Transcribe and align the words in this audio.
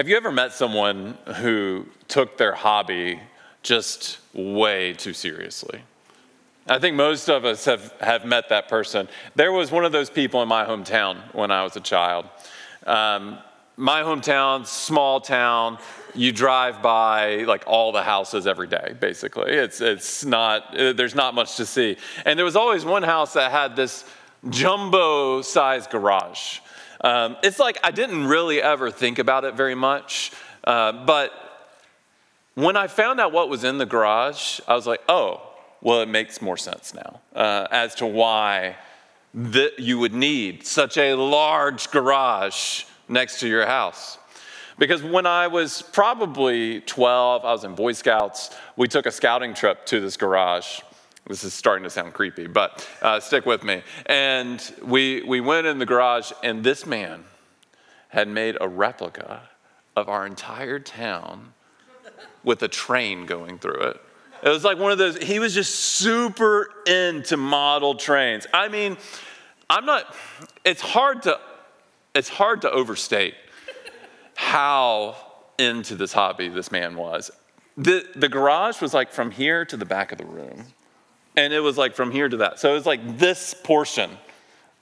Have 0.00 0.08
you 0.08 0.16
ever 0.16 0.32
met 0.32 0.54
someone 0.54 1.18
who 1.36 1.84
took 2.08 2.38
their 2.38 2.54
hobby 2.54 3.20
just 3.62 4.16
way 4.32 4.94
too 4.94 5.12
seriously? 5.12 5.82
I 6.66 6.78
think 6.78 6.96
most 6.96 7.28
of 7.28 7.44
us 7.44 7.66
have, 7.66 7.92
have 8.00 8.24
met 8.24 8.48
that 8.48 8.66
person. 8.66 9.10
There 9.34 9.52
was 9.52 9.70
one 9.70 9.84
of 9.84 9.92
those 9.92 10.08
people 10.08 10.40
in 10.40 10.48
my 10.48 10.64
hometown 10.64 11.18
when 11.34 11.50
I 11.50 11.64
was 11.64 11.76
a 11.76 11.80
child. 11.80 12.24
Um, 12.86 13.40
my 13.76 14.00
hometown, 14.00 14.66
small 14.66 15.20
town, 15.20 15.76
you 16.14 16.32
drive 16.32 16.80
by 16.80 17.42
like 17.42 17.64
all 17.66 17.92
the 17.92 18.02
houses 18.02 18.46
every 18.46 18.68
day, 18.68 18.94
basically. 18.98 19.52
It's, 19.52 19.82
it's 19.82 20.24
not, 20.24 20.72
there's 20.72 21.14
not 21.14 21.34
much 21.34 21.56
to 21.56 21.66
see. 21.66 21.98
And 22.24 22.38
there 22.38 22.46
was 22.46 22.56
always 22.56 22.86
one 22.86 23.02
house 23.02 23.34
that 23.34 23.50
had 23.50 23.76
this 23.76 24.06
jumbo 24.48 25.42
sized 25.42 25.90
garage. 25.90 26.60
Um, 27.02 27.36
it's 27.42 27.58
like 27.58 27.78
I 27.82 27.90
didn't 27.90 28.26
really 28.26 28.60
ever 28.60 28.90
think 28.90 29.18
about 29.18 29.44
it 29.44 29.54
very 29.54 29.74
much, 29.74 30.32
uh, 30.64 30.92
but 30.92 31.32
when 32.54 32.76
I 32.76 32.88
found 32.88 33.20
out 33.20 33.32
what 33.32 33.48
was 33.48 33.64
in 33.64 33.78
the 33.78 33.86
garage, 33.86 34.60
I 34.68 34.74
was 34.74 34.86
like, 34.86 35.00
oh, 35.08 35.40
well, 35.80 36.02
it 36.02 36.08
makes 36.08 36.42
more 36.42 36.56
sense 36.56 36.92
now 36.92 37.20
uh, 37.34 37.66
as 37.70 37.94
to 37.96 38.06
why 38.06 38.76
that 39.32 39.78
you 39.78 39.98
would 39.98 40.12
need 40.12 40.66
such 40.66 40.98
a 40.98 41.14
large 41.14 41.90
garage 41.90 42.84
next 43.08 43.40
to 43.40 43.48
your 43.48 43.66
house. 43.66 44.18
Because 44.78 45.02
when 45.02 45.26
I 45.26 45.46
was 45.46 45.82
probably 45.82 46.80
12, 46.80 47.44
I 47.44 47.52
was 47.52 47.64
in 47.64 47.74
Boy 47.74 47.92
Scouts. 47.92 48.50
We 48.76 48.88
took 48.88 49.06
a 49.06 49.10
scouting 49.10 49.54
trip 49.54 49.84
to 49.86 50.00
this 50.00 50.16
garage. 50.16 50.80
This 51.30 51.44
is 51.44 51.54
starting 51.54 51.84
to 51.84 51.90
sound 51.90 52.12
creepy, 52.12 52.48
but 52.48 52.88
uh, 53.00 53.20
stick 53.20 53.46
with 53.46 53.62
me. 53.62 53.84
And 54.06 54.60
we, 54.82 55.22
we 55.22 55.40
went 55.40 55.64
in 55.64 55.78
the 55.78 55.86
garage, 55.86 56.32
and 56.42 56.64
this 56.64 56.84
man 56.84 57.22
had 58.08 58.26
made 58.26 58.56
a 58.60 58.66
replica 58.66 59.48
of 59.94 60.08
our 60.08 60.26
entire 60.26 60.80
town 60.80 61.52
with 62.42 62.64
a 62.64 62.68
train 62.68 63.26
going 63.26 63.60
through 63.60 63.80
it. 63.80 64.00
It 64.42 64.48
was 64.48 64.64
like 64.64 64.76
one 64.76 64.90
of 64.90 64.98
those, 64.98 65.18
he 65.18 65.38
was 65.38 65.54
just 65.54 65.72
super 65.72 66.68
into 66.84 67.36
model 67.36 67.94
trains. 67.94 68.48
I 68.52 68.66
mean, 68.66 68.96
I'm 69.68 69.86
not, 69.86 70.12
it's 70.64 70.82
hard 70.82 71.22
to, 71.22 71.38
it's 72.12 72.28
hard 72.28 72.62
to 72.62 72.70
overstate 72.72 73.34
how 74.34 75.14
into 75.60 75.94
this 75.94 76.12
hobby 76.12 76.48
this 76.48 76.72
man 76.72 76.96
was. 76.96 77.30
The, 77.76 78.04
the 78.16 78.28
garage 78.28 78.80
was 78.80 78.92
like 78.92 79.12
from 79.12 79.30
here 79.30 79.64
to 79.66 79.76
the 79.76 79.84
back 79.84 80.10
of 80.10 80.18
the 80.18 80.26
room 80.26 80.64
and 81.36 81.52
it 81.52 81.60
was 81.60 81.78
like 81.78 81.94
from 81.94 82.10
here 82.10 82.28
to 82.28 82.38
that. 82.38 82.58
So 82.58 82.70
it 82.70 82.74
was 82.74 82.86
like 82.86 83.18
this 83.18 83.54
portion, 83.54 84.10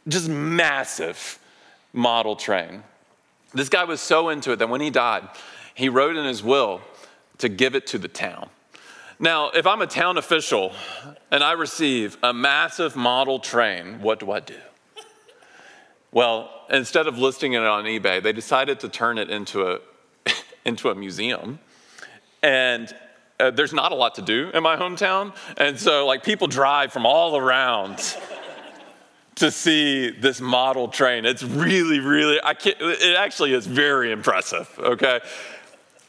just 0.06 0.28
massive 0.28 1.38
model 1.92 2.36
train. 2.36 2.82
This 3.54 3.68
guy 3.68 3.84
was 3.84 4.00
so 4.00 4.28
into 4.28 4.52
it 4.52 4.56
that 4.56 4.68
when 4.68 4.80
he 4.80 4.90
died, 4.90 5.28
he 5.74 5.88
wrote 5.88 6.16
in 6.16 6.24
his 6.24 6.42
will 6.42 6.80
to 7.38 7.48
give 7.48 7.74
it 7.74 7.86
to 7.88 7.98
the 7.98 8.08
town. 8.08 8.50
Now, 9.20 9.50
if 9.50 9.66
I'm 9.66 9.82
a 9.82 9.86
town 9.86 10.16
official 10.16 10.72
and 11.30 11.42
I 11.42 11.52
receive 11.52 12.16
a 12.22 12.32
massive 12.32 12.94
model 12.94 13.40
train, 13.40 14.00
what 14.00 14.20
do 14.20 14.30
I 14.30 14.40
do? 14.40 14.54
Well, 16.12 16.50
instead 16.70 17.06
of 17.06 17.18
listing 17.18 17.52
it 17.52 17.62
on 17.62 17.84
eBay, 17.84 18.22
they 18.22 18.32
decided 18.32 18.80
to 18.80 18.88
turn 18.88 19.18
it 19.18 19.28
into 19.28 19.70
a, 19.70 19.80
into 20.64 20.88
a 20.90 20.94
museum. 20.94 21.58
And 22.42 22.94
uh, 23.40 23.50
there's 23.50 23.72
not 23.72 23.92
a 23.92 23.94
lot 23.94 24.14
to 24.16 24.22
do 24.22 24.50
in 24.52 24.62
my 24.62 24.76
hometown. 24.76 25.34
And 25.56 25.78
so, 25.78 26.06
like, 26.06 26.22
people 26.24 26.46
drive 26.46 26.92
from 26.92 27.06
all 27.06 27.36
around 27.36 28.16
to 29.36 29.50
see 29.50 30.10
this 30.10 30.40
model 30.40 30.88
train. 30.88 31.24
It's 31.24 31.44
really, 31.44 32.00
really, 32.00 32.40
I 32.42 32.54
can't, 32.54 32.76
it 32.80 33.16
actually 33.16 33.54
is 33.54 33.66
very 33.66 34.10
impressive, 34.10 34.68
okay? 34.78 35.20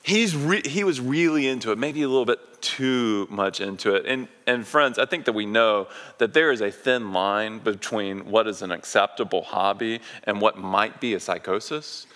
He's 0.02 0.36
re- 0.36 0.68
he 0.68 0.84
was 0.84 1.00
really 1.00 1.48
into 1.48 1.72
it, 1.72 1.78
maybe 1.78 2.02
a 2.02 2.08
little 2.08 2.26
bit 2.26 2.40
too 2.62 3.28
much 3.30 3.62
into 3.62 3.94
it. 3.94 4.06
And, 4.08 4.28
and 4.48 4.66
friends, 4.66 4.98
I 4.98 5.06
think 5.06 5.26
that 5.26 5.34
we 5.34 5.46
know 5.46 5.88
that 6.18 6.34
there 6.34 6.52
is 6.52 6.62
a 6.62 6.72
thin 6.72 7.14
line 7.14 7.60
between 7.60 8.32
what 8.32 8.48
is 8.48 8.64
an 8.64 8.72
acceptable 8.72 9.44
hobby 9.44 10.00
and 10.24 10.42
what 10.42 10.58
might 10.58 11.00
be 11.00 11.14
a 11.14 11.20
psychosis. 11.20 12.08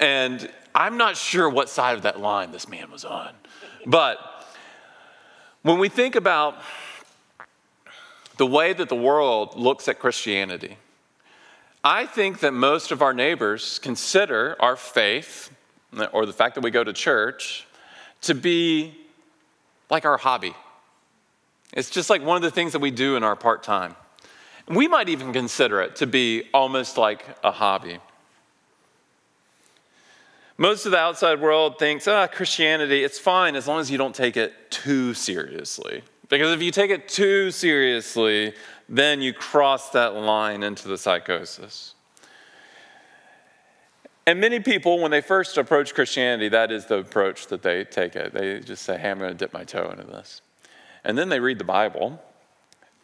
And 0.00 0.50
I'm 0.74 0.96
not 0.96 1.16
sure 1.16 1.48
what 1.48 1.68
side 1.68 1.96
of 1.96 2.02
that 2.02 2.20
line 2.20 2.50
this 2.50 2.68
man 2.68 2.90
was 2.90 3.04
on. 3.04 3.32
But 3.86 4.18
when 5.66 5.80
we 5.80 5.88
think 5.88 6.14
about 6.14 6.54
the 8.36 8.46
way 8.46 8.72
that 8.72 8.88
the 8.88 8.94
world 8.94 9.56
looks 9.56 9.88
at 9.88 9.98
Christianity, 9.98 10.76
I 11.82 12.06
think 12.06 12.38
that 12.40 12.54
most 12.54 12.92
of 12.92 13.02
our 13.02 13.12
neighbors 13.12 13.80
consider 13.80 14.54
our 14.60 14.76
faith 14.76 15.50
or 16.12 16.24
the 16.24 16.32
fact 16.32 16.54
that 16.54 16.62
we 16.62 16.70
go 16.70 16.84
to 16.84 16.92
church 16.92 17.66
to 18.22 18.32
be 18.32 18.94
like 19.90 20.04
our 20.04 20.16
hobby. 20.16 20.54
It's 21.72 21.90
just 21.90 22.10
like 22.10 22.22
one 22.22 22.36
of 22.36 22.42
the 22.42 22.50
things 22.52 22.70
that 22.70 22.80
we 22.80 22.92
do 22.92 23.16
in 23.16 23.24
our 23.24 23.34
part 23.34 23.64
time. 23.64 23.96
We 24.68 24.86
might 24.86 25.08
even 25.08 25.32
consider 25.32 25.80
it 25.80 25.96
to 25.96 26.06
be 26.06 26.44
almost 26.54 26.96
like 26.96 27.24
a 27.42 27.50
hobby. 27.50 27.98
Most 30.58 30.86
of 30.86 30.92
the 30.92 30.98
outside 30.98 31.40
world 31.40 31.78
thinks, 31.78 32.08
ah, 32.08 32.26
Christianity, 32.26 33.04
it's 33.04 33.18
fine 33.18 33.56
as 33.56 33.68
long 33.68 33.80
as 33.80 33.90
you 33.90 33.98
don't 33.98 34.14
take 34.14 34.36
it 34.36 34.70
too 34.70 35.12
seriously. 35.12 36.02
Because 36.28 36.52
if 36.52 36.62
you 36.62 36.70
take 36.70 36.90
it 36.90 37.08
too 37.08 37.50
seriously, 37.50 38.54
then 38.88 39.20
you 39.20 39.32
cross 39.32 39.90
that 39.90 40.14
line 40.14 40.62
into 40.62 40.88
the 40.88 40.96
psychosis. 40.96 41.94
And 44.26 44.40
many 44.40 44.58
people, 44.58 45.00
when 45.00 45.10
they 45.10 45.20
first 45.20 45.56
approach 45.56 45.94
Christianity, 45.94 46.48
that 46.48 46.72
is 46.72 46.86
the 46.86 46.98
approach 46.98 47.46
that 47.48 47.62
they 47.62 47.84
take 47.84 48.16
it. 48.16 48.32
They 48.32 48.58
just 48.60 48.82
say, 48.82 48.98
hey, 48.98 49.10
I'm 49.10 49.18
going 49.18 49.30
to 49.30 49.36
dip 49.36 49.52
my 49.52 49.62
toe 49.62 49.88
into 49.90 50.04
this. 50.04 50.40
And 51.04 51.16
then 51.16 51.28
they 51.28 51.38
read 51.38 51.58
the 51.58 51.64
Bible 51.64 52.20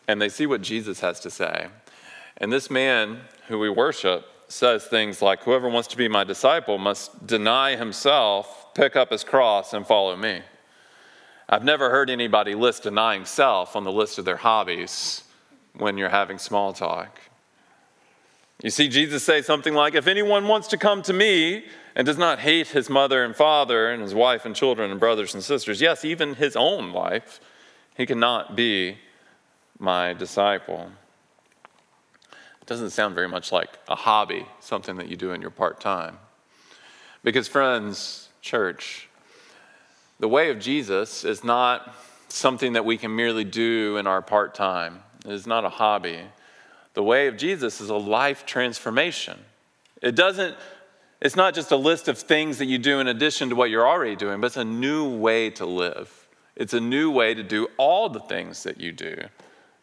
and 0.08 0.20
they 0.20 0.28
see 0.28 0.46
what 0.46 0.62
Jesus 0.62 0.98
has 1.00 1.20
to 1.20 1.30
say. 1.30 1.68
And 2.38 2.52
this 2.52 2.70
man 2.70 3.20
who 3.46 3.58
we 3.58 3.70
worship 3.70 4.26
says 4.52 4.84
things 4.84 5.22
like, 5.22 5.42
Whoever 5.42 5.68
wants 5.68 5.88
to 5.88 5.96
be 5.96 6.08
my 6.08 6.24
disciple 6.24 6.78
must 6.78 7.26
deny 7.26 7.76
himself, 7.76 8.74
pick 8.74 8.96
up 8.96 9.10
his 9.10 9.24
cross, 9.24 9.72
and 9.72 9.86
follow 9.86 10.16
me. 10.16 10.42
I've 11.48 11.64
never 11.64 11.90
heard 11.90 12.10
anybody 12.10 12.54
list 12.54 12.84
denying 12.84 13.24
self 13.24 13.74
on 13.76 13.84
the 13.84 13.92
list 13.92 14.18
of 14.18 14.24
their 14.24 14.36
hobbies 14.36 15.24
when 15.76 15.98
you're 15.98 16.08
having 16.08 16.38
small 16.38 16.72
talk. 16.72 17.18
You 18.62 18.70
see 18.70 18.88
Jesus 18.88 19.24
say 19.24 19.42
something 19.42 19.74
like, 19.74 19.94
If 19.94 20.06
anyone 20.06 20.46
wants 20.46 20.68
to 20.68 20.76
come 20.76 21.02
to 21.02 21.12
me 21.12 21.64
and 21.96 22.06
does 22.06 22.18
not 22.18 22.38
hate 22.38 22.68
his 22.68 22.88
mother 22.88 23.24
and 23.24 23.34
father 23.34 23.90
and 23.90 24.02
his 24.02 24.14
wife 24.14 24.44
and 24.44 24.54
children 24.54 24.90
and 24.90 25.00
brothers 25.00 25.34
and 25.34 25.42
sisters, 25.42 25.80
yes, 25.80 26.04
even 26.04 26.34
his 26.34 26.56
own 26.56 26.92
life, 26.92 27.40
he 27.96 28.06
cannot 28.06 28.54
be 28.54 28.98
my 29.78 30.12
disciple. 30.12 30.90
Doesn't 32.72 32.88
sound 32.88 33.14
very 33.14 33.28
much 33.28 33.52
like 33.52 33.68
a 33.86 33.94
hobby, 33.94 34.46
something 34.60 34.96
that 34.96 35.08
you 35.08 35.14
do 35.14 35.32
in 35.32 35.42
your 35.42 35.50
part 35.50 35.78
time. 35.78 36.16
Because, 37.22 37.46
friends, 37.46 38.30
church, 38.40 39.10
the 40.18 40.26
way 40.26 40.48
of 40.48 40.58
Jesus 40.58 41.22
is 41.22 41.44
not 41.44 41.94
something 42.28 42.72
that 42.72 42.86
we 42.86 42.96
can 42.96 43.14
merely 43.14 43.44
do 43.44 43.98
in 43.98 44.06
our 44.06 44.22
part 44.22 44.54
time, 44.54 45.02
it 45.26 45.32
is 45.32 45.46
not 45.46 45.66
a 45.66 45.68
hobby. 45.68 46.20
The 46.94 47.02
way 47.02 47.26
of 47.26 47.36
Jesus 47.36 47.82
is 47.82 47.90
a 47.90 47.94
life 47.94 48.46
transformation. 48.46 49.38
It 50.00 50.14
doesn't 50.14 50.56
It's 51.20 51.36
not 51.36 51.52
just 51.52 51.72
a 51.72 51.76
list 51.76 52.08
of 52.08 52.16
things 52.16 52.56
that 52.56 52.66
you 52.66 52.78
do 52.78 53.00
in 53.00 53.06
addition 53.06 53.50
to 53.50 53.54
what 53.54 53.68
you're 53.68 53.86
already 53.86 54.16
doing, 54.16 54.40
but 54.40 54.46
it's 54.46 54.56
a 54.56 54.64
new 54.64 55.14
way 55.14 55.50
to 55.50 55.66
live. 55.66 56.10
It's 56.56 56.72
a 56.72 56.80
new 56.80 57.10
way 57.10 57.34
to 57.34 57.42
do 57.42 57.68
all 57.76 58.08
the 58.08 58.20
things 58.20 58.62
that 58.62 58.80
you 58.80 58.92
do. 58.92 59.16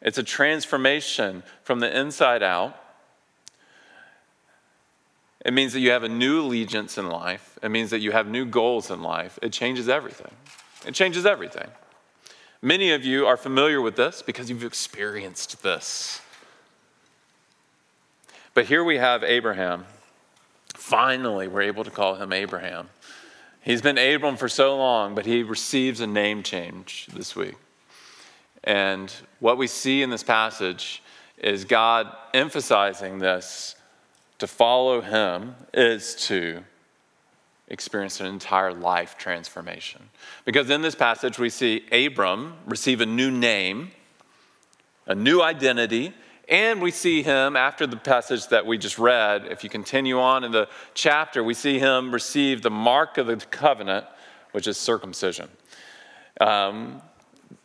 It's 0.02 0.18
a 0.18 0.24
transformation 0.24 1.44
from 1.64 1.80
the 1.80 1.98
inside 1.98 2.42
out. 2.42 2.76
It 5.46 5.54
means 5.54 5.74
that 5.74 5.80
you 5.80 5.92
have 5.92 6.04
a 6.04 6.10
new 6.10 6.42
allegiance 6.42 6.98
in 6.98 7.08
life. 7.08 7.58
It 7.62 7.70
means 7.70 7.90
that 7.92 8.00
you 8.00 8.12
have 8.12 8.28
new 8.28 8.46
goals 8.46 8.92
in 8.92 9.02
life. 9.02 9.40
It 9.42 9.52
changes 9.52 9.88
everything. 9.88 10.32
It 10.86 10.94
changes 10.94 11.26
everything. 11.26 11.68
Many 12.62 12.92
of 12.92 13.06
you 13.06 13.26
are 13.26 13.38
familiar 13.38 13.82
with 13.82 13.96
this 13.96 14.22
because 14.22 14.50
you've 14.50 14.66
experienced 14.66 15.64
this. 15.64 16.22
But 18.54 18.66
here 18.66 18.84
we 18.84 18.98
have 18.98 19.24
Abraham. 19.24 19.86
Finally, 20.76 21.48
we're 21.48 21.62
able 21.62 21.84
to 21.84 21.92
call 21.92 22.16
him 22.16 22.34
Abraham. 22.34 22.90
He's 23.62 23.82
been 23.82 23.98
Abram 23.98 24.36
for 24.36 24.50
so 24.50 24.76
long, 24.78 25.16
but 25.16 25.26
he 25.26 25.44
receives 25.44 26.02
a 26.02 26.08
name 26.08 26.44
change 26.44 27.08
this 27.14 27.36
week. 27.36 27.56
And 28.64 29.14
what 29.40 29.58
we 29.58 29.68
see 29.68 30.02
in 30.02 30.10
this 30.10 30.24
passage 30.24 31.02
is 31.38 31.66
God 31.66 32.08
emphasizing 32.34 33.20
this 33.20 33.76
to 34.40 34.48
follow 34.48 35.02
him 35.02 35.56
is 35.74 36.16
to 36.28 36.64
experience 37.68 38.20
an 38.20 38.26
entire 38.26 38.74
life 38.74 39.18
transformation. 39.18 40.02
Because 40.44 40.70
in 40.70 40.82
this 40.82 40.96
passage, 40.96 41.38
we 41.38 41.50
see 41.50 41.86
Abram 41.92 42.56
receive 42.66 43.02
a 43.02 43.06
new 43.06 43.32
name, 43.32 43.92
a 45.06 45.16
new 45.16 45.42
identity, 45.42 46.14
and 46.50 46.82
we 46.82 46.90
see 46.90 47.22
him, 47.22 47.56
after 47.56 47.86
the 47.86 47.96
passage 47.96 48.48
that 48.48 48.66
we 48.66 48.80
just 48.80 48.98
read, 48.98 49.46
if 49.46 49.64
you 49.64 49.70
continue 49.70 50.20
on 50.20 50.44
in 50.44 50.52
the 50.52 50.68
chapter, 50.96 51.44
we 51.44 51.54
see 51.54 51.78
him 51.78 52.12
receive 52.12 52.64
the 52.64 52.72
mark 52.72 53.20
of 53.20 53.28
the 53.28 53.38
covenant, 53.38 54.06
which 54.52 54.66
is 54.66 54.76
circumcision. 54.76 55.48
Um, 56.42 57.04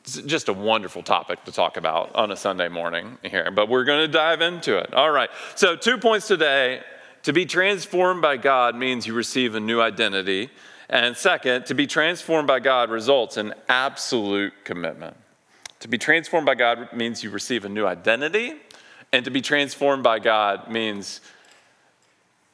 just 0.04 0.48
a 0.48 0.52
wonderful 0.52 1.02
topic 1.02 1.44
to 1.44 1.52
talk 1.52 1.76
about 1.76 2.14
on 2.14 2.30
a 2.30 2.36
Sunday 2.36 2.68
morning 2.68 3.18
here, 3.22 3.50
but 3.50 3.68
we're 3.68 3.84
going 3.84 4.00
to 4.00 4.08
dive 4.08 4.40
into 4.40 4.76
it. 4.78 4.92
All 4.94 5.10
right. 5.10 5.30
So, 5.54 5.76
two 5.76 5.98
points 5.98 6.26
today. 6.26 6.82
To 7.24 7.32
be 7.32 7.46
transformed 7.46 8.20
by 8.20 8.36
God 8.36 8.76
means 8.76 9.06
you 9.06 9.14
receive 9.14 9.54
a 9.54 9.60
new 9.60 9.80
identity. 9.80 10.50
And 10.90 11.16
second, 11.16 11.64
to 11.66 11.74
be 11.74 11.86
transformed 11.86 12.46
by 12.46 12.60
God 12.60 12.90
results 12.90 13.38
in 13.38 13.54
absolute 13.66 14.52
commitment. 14.62 15.16
To 15.80 15.88
be 15.88 15.96
transformed 15.96 16.44
by 16.44 16.54
God 16.54 16.92
means 16.92 17.24
you 17.24 17.30
receive 17.30 17.64
a 17.64 17.70
new 17.70 17.86
identity 17.86 18.56
and 19.14 19.24
to 19.26 19.30
be 19.30 19.40
transformed 19.40 20.02
by 20.02 20.18
God 20.18 20.68
means 20.68 21.20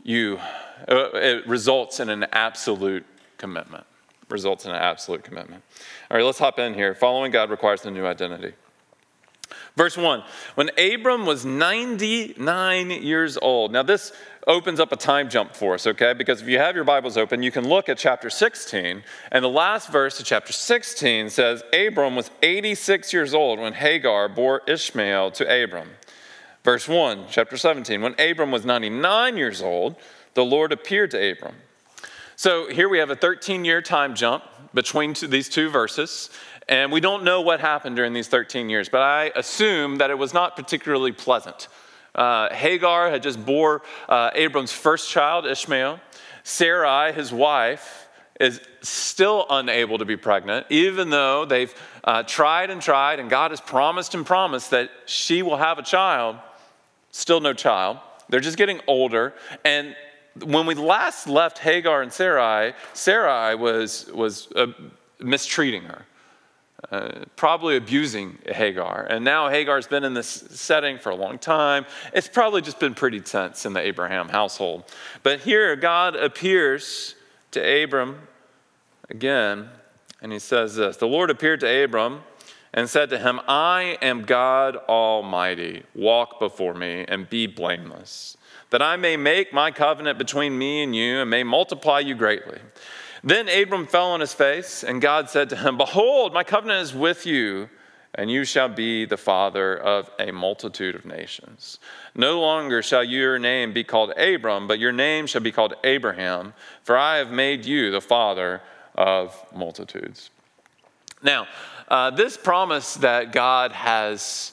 you, 0.02 0.38
uh, 0.86 1.08
it 1.14 1.46
results 1.46 2.00
in 2.00 2.10
an 2.10 2.26
absolute 2.32 3.06
commitment. 3.38 3.84
Results 4.28 4.66
in 4.66 4.70
an 4.70 4.76
absolute 4.76 5.24
commitment. 5.24 5.62
All 6.10 6.16
right, 6.16 6.26
let's 6.26 6.40
hop 6.40 6.58
in 6.58 6.74
here. 6.74 6.94
Following 6.94 7.30
God 7.30 7.50
requires 7.50 7.84
a 7.84 7.90
new 7.90 8.04
identity. 8.04 8.52
Verse 9.76 9.96
1 9.96 10.24
When 10.56 10.70
Abram 10.76 11.24
was 11.24 11.44
99 11.44 12.90
years 12.90 13.38
old. 13.40 13.72
Now, 13.72 13.84
this 13.84 14.12
opens 14.46 14.80
up 14.80 14.90
a 14.90 14.96
time 14.96 15.30
jump 15.30 15.54
for 15.54 15.74
us, 15.74 15.86
okay? 15.86 16.12
Because 16.12 16.42
if 16.42 16.48
you 16.48 16.58
have 16.58 16.74
your 16.74 16.84
Bibles 16.84 17.16
open, 17.16 17.42
you 17.42 17.52
can 17.52 17.68
look 17.68 17.88
at 17.88 17.96
chapter 17.98 18.28
16. 18.28 19.04
And 19.30 19.44
the 19.44 19.48
last 19.48 19.92
verse 19.92 20.18
of 20.18 20.26
chapter 20.26 20.52
16 20.52 21.30
says 21.30 21.62
Abram 21.72 22.16
was 22.16 22.30
86 22.42 23.12
years 23.12 23.32
old 23.32 23.60
when 23.60 23.74
Hagar 23.74 24.28
bore 24.28 24.62
Ishmael 24.66 25.30
to 25.32 25.64
Abram. 25.64 25.90
Verse 26.64 26.88
1, 26.88 27.26
chapter 27.30 27.56
17. 27.56 28.02
When 28.02 28.14
Abram 28.18 28.50
was 28.50 28.64
99 28.64 29.36
years 29.36 29.62
old, 29.62 29.94
the 30.34 30.44
Lord 30.44 30.72
appeared 30.72 31.12
to 31.12 31.30
Abram. 31.30 31.54
So 32.34 32.68
here 32.68 32.88
we 32.88 32.98
have 32.98 33.10
a 33.10 33.16
13 33.16 33.64
year 33.64 33.80
time 33.80 34.14
jump 34.14 34.42
between 34.74 35.14
two, 35.14 35.26
these 35.26 35.48
two 35.48 35.70
verses. 35.70 36.30
And 36.68 36.92
we 36.92 37.00
don't 37.00 37.24
know 37.24 37.40
what 37.40 37.60
happened 37.60 37.96
during 37.96 38.12
these 38.12 38.28
13 38.28 38.70
years, 38.70 38.88
but 38.88 39.02
I 39.02 39.32
assume 39.34 39.98
that 39.98 40.10
it 40.10 40.18
was 40.18 40.32
not 40.32 40.56
particularly 40.56 41.12
pleasant. 41.12 41.68
Uh, 42.14 42.52
Hagar 42.54 43.10
had 43.10 43.22
just 43.22 43.44
bore 43.44 43.82
uh, 44.08 44.30
Abram's 44.34 44.72
first 44.72 45.10
child, 45.10 45.46
Ishmael. 45.46 46.00
Sarai, 46.42 47.12
his 47.12 47.32
wife, 47.32 48.08
is 48.38 48.60
still 48.80 49.46
unable 49.50 49.98
to 49.98 50.04
be 50.04 50.16
pregnant, 50.16 50.66
even 50.70 51.10
though 51.10 51.44
they've 51.44 51.74
uh, 52.04 52.22
tried 52.22 52.70
and 52.70 52.80
tried, 52.80 53.20
and 53.20 53.28
God 53.28 53.50
has 53.50 53.60
promised 53.60 54.14
and 54.14 54.24
promised 54.24 54.70
that 54.70 54.90
she 55.06 55.42
will 55.42 55.58
have 55.58 55.78
a 55.78 55.82
child 55.82 56.36
still 57.10 57.40
no 57.40 57.52
child. 57.52 57.98
They're 58.28 58.40
just 58.40 58.56
getting 58.56 58.80
older. 58.86 59.34
And 59.64 59.96
when 60.42 60.66
we 60.66 60.74
last 60.74 61.28
left 61.28 61.58
Hagar 61.58 62.02
and 62.02 62.12
Sarai, 62.12 62.74
Sarai 62.92 63.54
was, 63.54 64.10
was 64.12 64.48
uh, 64.52 64.68
mistreating 65.18 65.82
her. 65.82 66.04
Uh, 66.90 67.24
probably 67.36 67.76
abusing 67.76 68.38
Hagar. 68.46 69.06
And 69.08 69.22
now 69.22 69.48
Hagar's 69.48 69.86
been 69.86 70.02
in 70.02 70.14
this 70.14 70.28
setting 70.28 70.98
for 70.98 71.10
a 71.10 71.14
long 71.14 71.38
time. 71.38 71.84
It's 72.14 72.26
probably 72.26 72.62
just 72.62 72.80
been 72.80 72.94
pretty 72.94 73.20
tense 73.20 73.66
in 73.66 73.74
the 73.74 73.80
Abraham 73.80 74.30
household. 74.30 74.84
But 75.22 75.40
here, 75.40 75.76
God 75.76 76.16
appears 76.16 77.16
to 77.50 77.60
Abram 77.84 78.18
again, 79.10 79.68
and 80.22 80.32
he 80.32 80.38
says 80.38 80.76
this 80.76 80.96
The 80.96 81.06
Lord 81.06 81.28
appeared 81.28 81.60
to 81.60 81.84
Abram 81.84 82.22
and 82.72 82.88
said 82.88 83.10
to 83.10 83.18
him, 83.18 83.40
I 83.46 83.98
am 84.00 84.22
God 84.22 84.76
Almighty. 84.88 85.82
Walk 85.94 86.38
before 86.38 86.74
me 86.74 87.04
and 87.08 87.28
be 87.28 87.46
blameless, 87.46 88.36
that 88.70 88.82
I 88.82 88.96
may 88.96 89.16
make 89.16 89.52
my 89.52 89.70
covenant 89.70 90.18
between 90.18 90.56
me 90.56 90.82
and 90.82 90.94
you 90.94 91.20
and 91.20 91.30
may 91.30 91.42
multiply 91.42 91.98
you 92.00 92.14
greatly. 92.14 92.58
Then 93.22 93.48
Abram 93.48 93.86
fell 93.86 94.12
on 94.12 94.20
his 94.20 94.32
face, 94.32 94.82
and 94.82 95.02
God 95.02 95.28
said 95.28 95.50
to 95.50 95.56
him, 95.56 95.76
Behold, 95.76 96.32
my 96.32 96.44
covenant 96.44 96.82
is 96.82 96.94
with 96.94 97.26
you, 97.26 97.68
and 98.14 98.30
you 98.30 98.44
shall 98.44 98.68
be 98.68 99.04
the 99.04 99.16
father 99.16 99.76
of 99.76 100.10
a 100.18 100.32
multitude 100.32 100.94
of 100.94 101.04
nations. 101.04 101.78
No 102.14 102.40
longer 102.40 102.82
shall 102.82 103.04
your 103.04 103.38
name 103.38 103.72
be 103.72 103.84
called 103.84 104.12
Abram, 104.16 104.66
but 104.66 104.78
your 104.78 104.92
name 104.92 105.26
shall 105.26 105.42
be 105.42 105.52
called 105.52 105.74
Abraham, 105.84 106.54
for 106.82 106.96
I 106.96 107.18
have 107.18 107.30
made 107.30 107.66
you 107.66 107.90
the 107.90 108.00
father 108.00 108.62
of 108.94 109.36
multitudes. 109.54 110.30
Now, 111.22 111.46
uh, 111.88 112.10
this 112.10 112.36
promise 112.36 112.94
that 112.94 113.32
God 113.32 113.72
has 113.72 114.52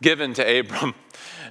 given 0.00 0.34
to 0.34 0.60
Abram 0.60 0.94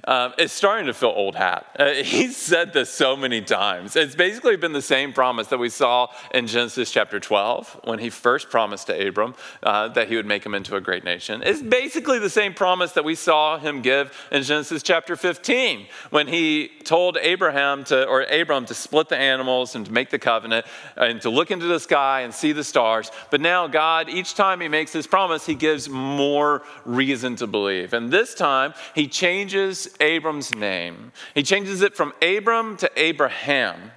um, 0.04 0.34
it's 0.38 0.52
starting 0.52 0.86
to 0.86 0.94
feel 0.94 1.12
old 1.14 1.34
hat. 1.36 1.66
Uh, 1.78 1.92
he's 1.94 2.36
said 2.36 2.72
this 2.72 2.90
so 2.90 3.16
many 3.16 3.40
times. 3.40 3.96
It's 3.96 4.14
basically 4.14 4.56
been 4.56 4.72
the 4.72 4.82
same 4.82 5.12
promise 5.12 5.48
that 5.48 5.58
we 5.58 5.68
saw 5.68 6.08
in 6.32 6.46
Genesis 6.46 6.90
chapter 6.90 7.20
12 7.20 7.80
when 7.84 7.98
he 7.98 8.10
first 8.10 8.50
promised 8.50 8.88
to 8.88 9.08
Abram 9.08 9.34
uh, 9.62 9.88
that 9.88 10.08
he 10.08 10.16
would 10.16 10.26
make 10.26 10.44
him 10.44 10.54
into 10.54 10.76
a 10.76 10.80
great 10.80 11.04
nation. 11.04 11.42
It's 11.44 11.62
basically 11.62 12.18
the 12.18 12.30
same 12.30 12.54
promise 12.54 12.92
that 12.92 13.04
we 13.04 13.14
saw 13.14 13.58
him 13.58 13.80
give 13.80 14.12
in 14.30 14.42
Genesis 14.42 14.82
chapter 14.82 15.16
15 15.16 15.86
when 16.10 16.28
he 16.28 16.70
told 16.84 17.16
Abraham 17.20 17.84
to, 17.84 18.06
or 18.06 18.22
Abram 18.22 18.66
to 18.66 18.74
split 18.74 19.08
the 19.08 19.16
animals 19.16 19.74
and 19.74 19.86
to 19.86 19.92
make 19.92 20.10
the 20.10 20.18
covenant 20.18 20.66
and 20.96 21.20
to 21.22 21.30
look 21.30 21.50
into 21.50 21.66
the 21.66 21.80
sky 21.80 22.22
and 22.22 22.34
see 22.34 22.52
the 22.52 22.64
stars. 22.64 23.10
But 23.30 23.40
now 23.40 23.66
God, 23.66 24.08
each 24.08 24.34
time 24.34 24.60
he 24.60 24.68
makes 24.68 24.92
this 24.92 25.06
promise, 25.06 25.46
he 25.46 25.54
gives 25.54 25.88
more 25.88 26.62
reason 26.84 27.36
to 27.36 27.46
believe. 27.46 27.92
And 27.92 28.10
this 28.10 28.34
time 28.34 28.74
he 28.94 29.08
changes 29.08 29.53
Abram's 30.00 30.54
name. 30.54 31.12
He 31.34 31.42
changes 31.42 31.82
it 31.82 31.96
from 31.96 32.12
Abram 32.22 32.76
to 32.78 32.90
Abraham. 32.96 33.92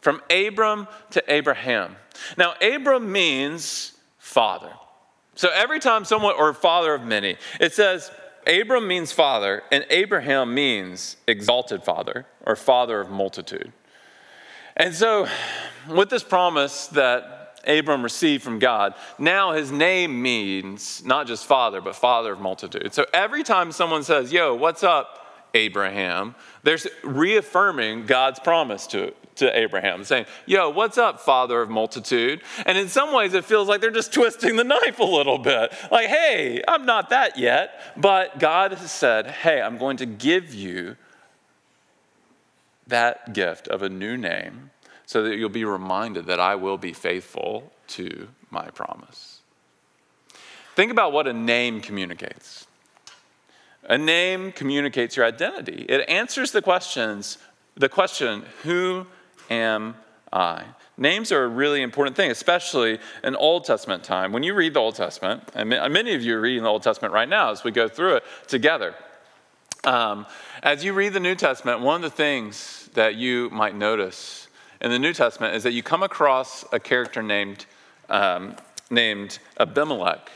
From 0.00 0.20
Abram 0.30 0.88
to 1.10 1.22
Abraham. 1.32 1.96
Now, 2.36 2.54
Abram 2.60 3.10
means 3.10 3.92
father. 4.18 4.72
So 5.34 5.50
every 5.50 5.80
time 5.80 6.04
someone, 6.04 6.34
or 6.36 6.52
father 6.52 6.94
of 6.94 7.04
many, 7.04 7.36
it 7.60 7.72
says 7.72 8.10
Abram 8.46 8.86
means 8.86 9.12
father, 9.12 9.62
and 9.70 9.86
Abraham 9.88 10.54
means 10.54 11.16
exalted 11.26 11.84
father, 11.84 12.26
or 12.44 12.56
father 12.56 13.00
of 13.00 13.10
multitude. 13.10 13.72
And 14.76 14.94
so, 14.94 15.28
with 15.88 16.10
this 16.10 16.24
promise 16.24 16.86
that 16.88 17.41
Abram 17.66 18.02
received 18.02 18.42
from 18.42 18.58
God, 18.58 18.94
now 19.18 19.52
his 19.52 19.70
name 19.70 20.20
means 20.20 21.04
not 21.04 21.26
just 21.26 21.46
father, 21.46 21.80
but 21.80 21.96
father 21.96 22.32
of 22.32 22.40
multitude. 22.40 22.94
So 22.94 23.06
every 23.12 23.42
time 23.42 23.72
someone 23.72 24.02
says, 24.02 24.32
Yo, 24.32 24.54
what's 24.54 24.82
up? 24.82 25.22
Abraham. 25.54 26.34
They're 26.62 26.78
reaffirming 27.02 28.06
God's 28.06 28.38
promise 28.38 28.86
to, 28.88 29.14
to 29.36 29.58
Abraham, 29.58 30.04
saying, 30.04 30.26
Yo, 30.46 30.70
what's 30.70 30.98
up, 30.98 31.20
father 31.20 31.60
of 31.62 31.70
multitude? 31.70 32.40
And 32.66 32.78
in 32.78 32.88
some 32.88 33.12
ways, 33.12 33.34
it 33.34 33.44
feels 33.44 33.68
like 33.68 33.80
they're 33.80 33.90
just 33.90 34.12
twisting 34.14 34.56
the 34.56 34.64
knife 34.64 34.98
a 34.98 35.04
little 35.04 35.38
bit. 35.38 35.72
Like, 35.90 36.08
hey, 36.08 36.62
I'm 36.66 36.86
not 36.86 37.10
that 37.10 37.38
yet. 37.38 37.80
But 37.96 38.38
God 38.38 38.72
has 38.72 38.90
said, 38.90 39.26
Hey, 39.26 39.60
I'm 39.60 39.78
going 39.78 39.96
to 39.98 40.06
give 40.06 40.54
you 40.54 40.96
that 42.86 43.32
gift 43.32 43.68
of 43.68 43.82
a 43.82 43.88
new 43.88 44.16
name 44.16 44.71
so 45.06 45.22
that 45.22 45.36
you'll 45.36 45.48
be 45.48 45.64
reminded 45.64 46.26
that 46.26 46.40
I 46.40 46.54
will 46.54 46.78
be 46.78 46.92
faithful 46.92 47.72
to 47.88 48.28
my 48.50 48.68
promise. 48.70 49.40
Think 50.74 50.90
about 50.90 51.12
what 51.12 51.26
a 51.26 51.32
name 51.32 51.80
communicates. 51.80 52.66
A 53.84 53.98
name 53.98 54.52
communicates 54.52 55.16
your 55.16 55.26
identity. 55.26 55.84
It 55.88 56.08
answers 56.08 56.52
the 56.52 56.62
questions, 56.62 57.38
the 57.74 57.88
question, 57.88 58.44
who 58.62 59.06
am 59.50 59.96
I? 60.32 60.64
Names 60.96 61.32
are 61.32 61.44
a 61.44 61.48
really 61.48 61.82
important 61.82 62.16
thing, 62.16 62.30
especially 62.30 62.98
in 63.24 63.34
Old 63.34 63.64
Testament 63.64 64.04
time. 64.04 64.32
When 64.32 64.42
you 64.42 64.54
read 64.54 64.74
the 64.74 64.80
Old 64.80 64.94
Testament, 64.94 65.50
and 65.54 65.68
many 65.68 66.14
of 66.14 66.22
you 66.22 66.36
are 66.36 66.40
reading 66.40 66.62
the 66.62 66.68
Old 66.68 66.82
Testament 66.82 67.12
right 67.12 67.28
now 67.28 67.50
as 67.50 67.64
we 67.64 67.70
go 67.70 67.88
through 67.88 68.16
it 68.16 68.24
together. 68.46 68.94
Um, 69.84 70.26
as 70.62 70.84
you 70.84 70.92
read 70.92 71.12
the 71.12 71.20
New 71.20 71.34
Testament, 71.34 71.80
one 71.80 71.96
of 71.96 72.02
the 72.02 72.16
things 72.16 72.88
that 72.94 73.16
you 73.16 73.50
might 73.50 73.74
notice 73.74 74.46
in 74.82 74.90
the 74.90 74.98
New 74.98 75.12
Testament 75.12 75.54
is 75.54 75.62
that 75.62 75.72
you 75.72 75.82
come 75.82 76.02
across 76.02 76.64
a 76.72 76.80
character 76.80 77.22
named, 77.22 77.66
um, 78.10 78.56
named 78.90 79.38
Abimelech 79.58 80.30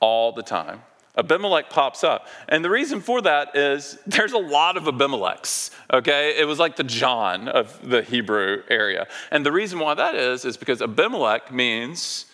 all 0.00 0.32
the 0.32 0.42
time. 0.42 0.82
Abimelech 1.16 1.68
pops 1.68 2.04
up. 2.04 2.28
And 2.48 2.64
the 2.64 2.70
reason 2.70 3.00
for 3.00 3.20
that 3.22 3.56
is 3.56 3.98
there's 4.06 4.32
a 4.32 4.38
lot 4.38 4.76
of 4.76 4.84
Abimelechs, 4.84 5.72
okay? 5.92 6.38
It 6.38 6.44
was 6.44 6.60
like 6.60 6.76
the 6.76 6.84
John 6.84 7.48
of 7.48 7.76
the 7.86 8.02
Hebrew 8.02 8.62
area. 8.70 9.08
And 9.32 9.44
the 9.44 9.50
reason 9.50 9.80
why 9.80 9.94
that 9.94 10.14
is, 10.14 10.44
is 10.44 10.56
because 10.56 10.80
Abimelech 10.80 11.52
means 11.52 12.26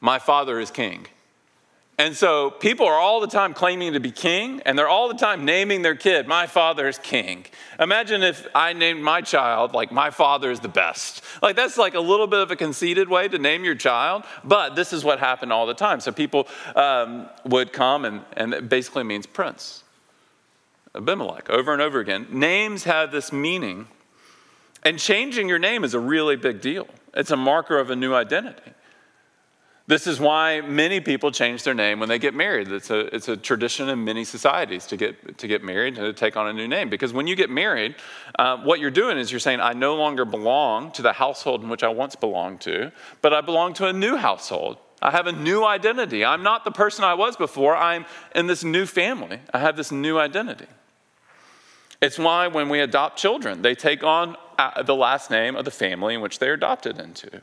my 0.00 0.18
father 0.18 0.58
is 0.58 0.72
king. 0.72 1.06
And 2.00 2.16
so 2.16 2.52
people 2.52 2.86
are 2.86 2.94
all 2.94 3.20
the 3.20 3.26
time 3.26 3.52
claiming 3.54 3.94
to 3.94 4.00
be 4.00 4.12
king, 4.12 4.62
and 4.64 4.78
they're 4.78 4.88
all 4.88 5.08
the 5.08 5.14
time 5.14 5.44
naming 5.44 5.82
their 5.82 5.96
kid, 5.96 6.28
my 6.28 6.46
father 6.46 6.86
is 6.86 6.96
king. 6.96 7.44
Imagine 7.80 8.22
if 8.22 8.46
I 8.54 8.72
named 8.72 9.02
my 9.02 9.20
child, 9.20 9.74
like, 9.74 9.90
my 9.90 10.10
father 10.10 10.52
is 10.52 10.60
the 10.60 10.68
best. 10.68 11.24
Like, 11.42 11.56
that's 11.56 11.76
like 11.76 11.94
a 11.94 12.00
little 12.00 12.28
bit 12.28 12.38
of 12.38 12.52
a 12.52 12.56
conceited 12.56 13.08
way 13.08 13.26
to 13.26 13.36
name 13.36 13.64
your 13.64 13.74
child, 13.74 14.22
but 14.44 14.76
this 14.76 14.92
is 14.92 15.02
what 15.02 15.18
happened 15.18 15.52
all 15.52 15.66
the 15.66 15.74
time. 15.74 15.98
So 15.98 16.12
people 16.12 16.46
um, 16.76 17.28
would 17.44 17.72
come, 17.72 18.04
and, 18.04 18.22
and 18.36 18.54
it 18.54 18.68
basically 18.68 19.02
means 19.02 19.26
prince. 19.26 19.82
Abimelech, 20.94 21.50
over 21.50 21.72
and 21.72 21.82
over 21.82 21.98
again. 21.98 22.28
Names 22.30 22.84
have 22.84 23.10
this 23.10 23.32
meaning, 23.32 23.88
and 24.84 25.00
changing 25.00 25.48
your 25.48 25.58
name 25.58 25.82
is 25.82 25.94
a 25.94 26.00
really 26.00 26.36
big 26.36 26.60
deal. 26.60 26.86
It's 27.12 27.32
a 27.32 27.36
marker 27.36 27.76
of 27.76 27.90
a 27.90 27.96
new 27.96 28.14
identity. 28.14 28.72
This 29.88 30.06
is 30.06 30.20
why 30.20 30.60
many 30.60 31.00
people 31.00 31.32
change 31.32 31.62
their 31.62 31.72
name 31.72 31.98
when 31.98 32.10
they 32.10 32.18
get 32.18 32.34
married. 32.34 32.70
It's 32.70 32.90
a, 32.90 33.14
it's 33.14 33.26
a 33.28 33.38
tradition 33.38 33.88
in 33.88 34.04
many 34.04 34.22
societies 34.22 34.84
to 34.88 34.98
get, 34.98 35.38
to 35.38 35.48
get 35.48 35.64
married 35.64 35.96
and 35.96 36.04
to 36.04 36.12
take 36.12 36.36
on 36.36 36.46
a 36.46 36.52
new 36.52 36.68
name. 36.68 36.90
Because 36.90 37.14
when 37.14 37.26
you 37.26 37.34
get 37.34 37.48
married, 37.48 37.96
uh, 38.38 38.58
what 38.58 38.80
you're 38.80 38.90
doing 38.90 39.16
is 39.16 39.32
you're 39.32 39.40
saying, 39.40 39.60
I 39.60 39.72
no 39.72 39.96
longer 39.96 40.26
belong 40.26 40.92
to 40.92 41.00
the 41.00 41.14
household 41.14 41.62
in 41.62 41.70
which 41.70 41.82
I 41.82 41.88
once 41.88 42.16
belonged 42.16 42.60
to, 42.62 42.92
but 43.22 43.32
I 43.32 43.40
belong 43.40 43.72
to 43.74 43.86
a 43.86 43.92
new 43.94 44.16
household. 44.16 44.76
I 45.00 45.10
have 45.10 45.26
a 45.26 45.32
new 45.32 45.64
identity. 45.64 46.22
I'm 46.22 46.42
not 46.42 46.66
the 46.66 46.70
person 46.70 47.02
I 47.02 47.14
was 47.14 47.36
before. 47.36 47.74
I'm 47.74 48.04
in 48.34 48.46
this 48.46 48.62
new 48.62 48.84
family. 48.84 49.40
I 49.54 49.60
have 49.60 49.78
this 49.78 49.90
new 49.90 50.18
identity. 50.18 50.66
It's 52.02 52.18
why 52.18 52.46
when 52.48 52.68
we 52.68 52.80
adopt 52.80 53.18
children, 53.18 53.62
they 53.62 53.74
take 53.74 54.04
on 54.04 54.36
uh, 54.58 54.82
the 54.82 54.94
last 54.94 55.30
name 55.30 55.56
of 55.56 55.64
the 55.64 55.70
family 55.70 56.14
in 56.14 56.20
which 56.20 56.40
they're 56.40 56.52
adopted 56.52 56.98
into. 56.98 57.40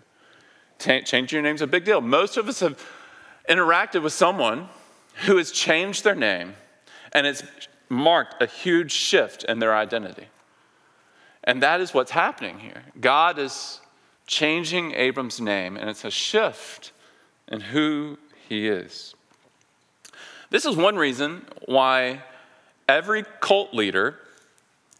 Changing 0.79 1.27
your 1.29 1.41
name 1.41 1.55
is 1.55 1.61
a 1.61 1.67
big 1.67 1.85
deal. 1.85 2.01
Most 2.01 2.37
of 2.37 2.47
us 2.47 2.59
have 2.59 2.83
interacted 3.49 4.03
with 4.03 4.13
someone 4.13 4.69
who 5.25 5.37
has 5.37 5.51
changed 5.51 6.03
their 6.03 6.15
name 6.15 6.55
and 7.15 7.25
it's 7.25 7.43
marked 7.89 8.41
a 8.41 8.45
huge 8.45 8.91
shift 8.91 9.43
in 9.45 9.59
their 9.59 9.75
identity. 9.75 10.27
And 11.43 11.63
that 11.63 11.79
is 11.79 11.93
what's 11.93 12.11
happening 12.11 12.59
here. 12.59 12.83
God 12.99 13.39
is 13.39 13.79
changing 14.27 14.93
Abram's 14.93 15.39
name, 15.39 15.77
and 15.77 15.89
it's 15.89 16.03
a 16.03 16.11
shift 16.11 16.91
in 17.47 17.61
who 17.61 18.17
he 18.49 18.67
is. 18.67 19.13
This 20.49 20.65
is 20.65 20.75
one 20.75 20.95
reason 20.95 21.45
why 21.65 22.23
every 22.89 23.23
cult 23.39 23.73
leader, 23.73 24.19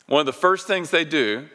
one 0.08 0.20
of 0.20 0.26
the 0.26 0.34
first 0.34 0.68
things 0.68 0.92
they 0.92 1.06
do 1.06 1.48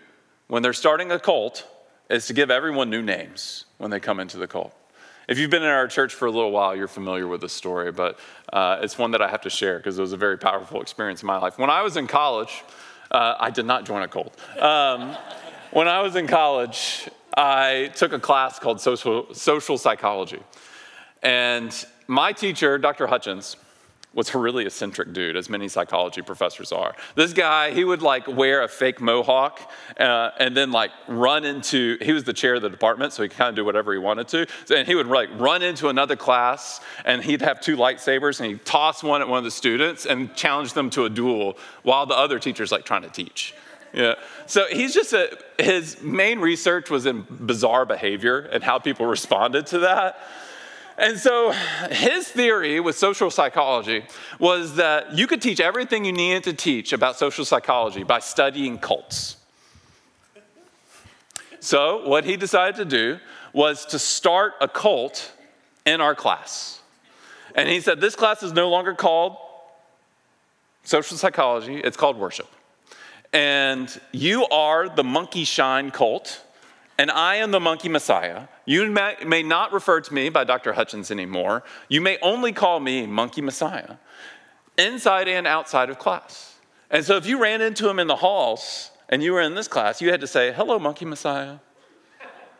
when 0.48 0.62
they're 0.62 0.72
starting 0.72 1.10
a 1.12 1.18
cult 1.18 1.66
is 2.10 2.26
to 2.26 2.34
give 2.34 2.50
everyone 2.50 2.90
new 2.90 3.02
names 3.02 3.64
when 3.78 3.90
they 3.90 4.00
come 4.00 4.20
into 4.20 4.36
the 4.36 4.46
cult. 4.46 4.74
If 5.28 5.38
you've 5.38 5.50
been 5.50 5.62
in 5.62 5.68
our 5.68 5.86
church 5.86 6.12
for 6.12 6.26
a 6.26 6.30
little 6.30 6.50
while, 6.50 6.74
you're 6.74 6.88
familiar 6.88 7.28
with 7.28 7.40
this 7.40 7.52
story, 7.52 7.92
but 7.92 8.18
uh, 8.52 8.80
it's 8.82 8.98
one 8.98 9.12
that 9.12 9.22
I 9.22 9.28
have 9.28 9.42
to 9.42 9.50
share 9.50 9.78
because 9.78 9.96
it 9.96 10.02
was 10.02 10.12
a 10.12 10.16
very 10.16 10.36
powerful 10.36 10.82
experience 10.82 11.22
in 11.22 11.28
my 11.28 11.38
life. 11.38 11.56
When 11.56 11.70
I 11.70 11.82
was 11.82 11.96
in 11.96 12.08
college, 12.08 12.64
uh, 13.12 13.36
I 13.38 13.50
did 13.50 13.64
not 13.64 13.86
join 13.86 14.02
a 14.02 14.08
cult. 14.08 14.36
Um, 14.58 15.16
when 15.70 15.86
I 15.86 16.00
was 16.00 16.16
in 16.16 16.26
college, 16.26 17.08
I 17.36 17.92
took 17.94 18.12
a 18.12 18.18
class 18.18 18.58
called 18.58 18.80
social, 18.80 19.32
social 19.32 19.78
psychology. 19.78 20.42
And 21.22 21.72
my 22.08 22.32
teacher, 22.32 22.76
Dr. 22.76 23.06
Hutchins, 23.06 23.56
was 24.12 24.34
a 24.34 24.38
really 24.38 24.66
eccentric 24.66 25.12
dude, 25.12 25.36
as 25.36 25.48
many 25.48 25.68
psychology 25.68 26.22
professors 26.22 26.72
are. 26.72 26.94
This 27.14 27.32
guy, 27.32 27.70
he 27.70 27.84
would 27.84 28.02
like 28.02 28.26
wear 28.26 28.62
a 28.62 28.68
fake 28.68 29.00
mohawk 29.00 29.70
uh, 29.98 30.30
and 30.38 30.56
then 30.56 30.70
like 30.72 30.90
run 31.08 31.44
into, 31.44 31.98
he 32.00 32.12
was 32.12 32.24
the 32.24 32.32
chair 32.32 32.54
of 32.54 32.62
the 32.62 32.70
department, 32.70 33.12
so 33.12 33.22
he 33.22 33.28
could 33.28 33.38
kind 33.38 33.48
of 33.50 33.56
do 33.56 33.64
whatever 33.64 33.92
he 33.92 33.98
wanted 33.98 34.28
to. 34.28 34.46
And 34.74 34.86
he 34.86 34.94
would 34.94 35.06
like 35.06 35.28
run 35.38 35.62
into 35.62 35.88
another 35.88 36.16
class 36.16 36.80
and 37.04 37.22
he'd 37.22 37.42
have 37.42 37.60
two 37.60 37.76
lightsabers 37.76 38.40
and 38.40 38.50
he'd 38.50 38.64
toss 38.64 39.02
one 39.02 39.20
at 39.20 39.28
one 39.28 39.38
of 39.38 39.44
the 39.44 39.50
students 39.50 40.06
and 40.06 40.34
challenge 40.34 40.72
them 40.72 40.90
to 40.90 41.04
a 41.04 41.10
duel 41.10 41.56
while 41.82 42.06
the 42.06 42.16
other 42.16 42.38
teacher's 42.38 42.72
like 42.72 42.84
trying 42.84 43.02
to 43.02 43.10
teach. 43.10 43.54
Yeah. 43.92 44.14
So 44.46 44.66
he's 44.70 44.94
just 44.94 45.12
a, 45.12 45.36
his 45.58 46.00
main 46.00 46.38
research 46.38 46.90
was 46.90 47.06
in 47.06 47.26
bizarre 47.28 47.84
behavior 47.84 48.38
and 48.38 48.62
how 48.62 48.78
people 48.78 49.06
responded 49.06 49.66
to 49.68 49.80
that. 49.80 50.18
And 50.99 51.18
so 51.18 51.52
his 51.90 52.28
theory 52.28 52.80
with 52.80 52.97
social 52.97 53.30
psychology 53.30 54.04
was 54.38 54.76
that 54.76 55.16
you 55.16 55.26
could 55.26 55.40
teach 55.40 55.61
everything 55.61 56.04
you 56.04 56.12
needed 56.12 56.44
to 56.44 56.52
teach 56.52 56.92
about 56.92 57.16
social 57.16 57.44
psychology 57.44 58.02
by 58.02 58.18
studying 58.18 58.78
cults. 58.78 59.37
So, 61.61 62.09
what 62.09 62.25
he 62.25 62.37
decided 62.37 62.76
to 62.76 62.85
do 62.87 63.18
was 63.52 63.85
to 63.87 63.99
start 63.99 64.54
a 64.62 64.68
cult 64.68 65.32
in 65.85 66.00
our 66.00 66.14
class. 66.14 66.80
And 67.54 67.68
he 67.68 67.80
said, 67.80 68.00
This 68.00 68.16
class 68.16 68.42
is 68.42 68.52
no 68.52 68.70
longer 68.70 68.94
called 68.94 69.37
social 70.85 71.16
psychology, 71.16 71.76
it's 71.76 71.97
called 71.97 72.16
worship. 72.16 72.49
And 73.32 74.00
you 74.12 74.47
are 74.47 74.88
the 74.88 75.04
monkey 75.04 75.44
shine 75.44 75.90
cult 75.90 76.42
and 77.00 77.11
I 77.11 77.37
am 77.37 77.50
the 77.50 77.61
monkey 77.61 77.88
messiah. 77.88 78.49
You 78.66 78.90
may, 78.90 79.42
not 79.42 79.73
refer 79.73 80.02
to 80.02 80.12
me 80.12 80.28
by 80.28 80.45
Dr. 80.45 80.75
Hutchins 80.75 81.11
anymore. 81.11 81.62
You 81.88 82.02
may 82.02 82.19
only 82.21 82.52
call 82.52 82.78
me 82.78 83.07
monkey 83.07 83.40
messiah, 83.40 83.97
inside 84.76 85.26
and 85.26 85.47
outside 85.47 85.88
of 85.88 85.99
class. 85.99 86.59
And 86.90 87.02
so 87.02 87.16
if 87.16 87.25
you 87.25 87.40
ran 87.40 87.62
into 87.62 87.88
him 87.88 88.00
in 88.00 88.07
the 88.07 88.16
halls 88.16 88.90
and 89.09 89.23
you 89.23 89.33
were 89.33 89.40
in 89.40 89.54
this 89.54 89.66
class, 89.66 90.02
you 90.02 90.11
had 90.11 90.21
to 90.21 90.26
say, 90.26 90.52
Hello, 90.52 90.78
monkey 90.78 91.07
messiah. 91.07 91.57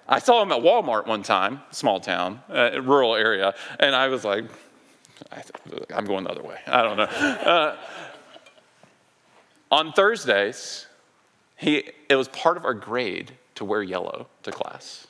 I 0.09 0.21
saw 0.21 0.43
him 0.43 0.53
at 0.53 0.63
Walmart 0.63 1.07
one 1.07 1.23
time, 1.23 1.61
small 1.71 2.01
town, 2.01 2.41
uh, 2.49 2.81
rural 2.81 3.17
area, 3.17 3.55
and 3.79 3.95
I 3.95 4.09
was 4.09 4.25
like, 4.25 4.47
I'm 5.95 6.07
going 6.07 6.25
the 6.25 6.31
other 6.31 6.43
way. 6.43 6.57
I 6.67 6.83
don't 6.83 6.97
know. 6.97 7.03
Uh, 7.05 7.77
on 9.71 9.93
Thursdays, 9.93 10.87
he, 11.57 11.91
it 12.09 12.17
was 12.17 12.29
part 12.29 12.57
of 12.57 12.65
our 12.65 12.73
grade 12.73 13.33
to 13.61 13.67
wear 13.67 13.83
yellow 13.83 14.27
to 14.43 14.51
class. 14.51 15.07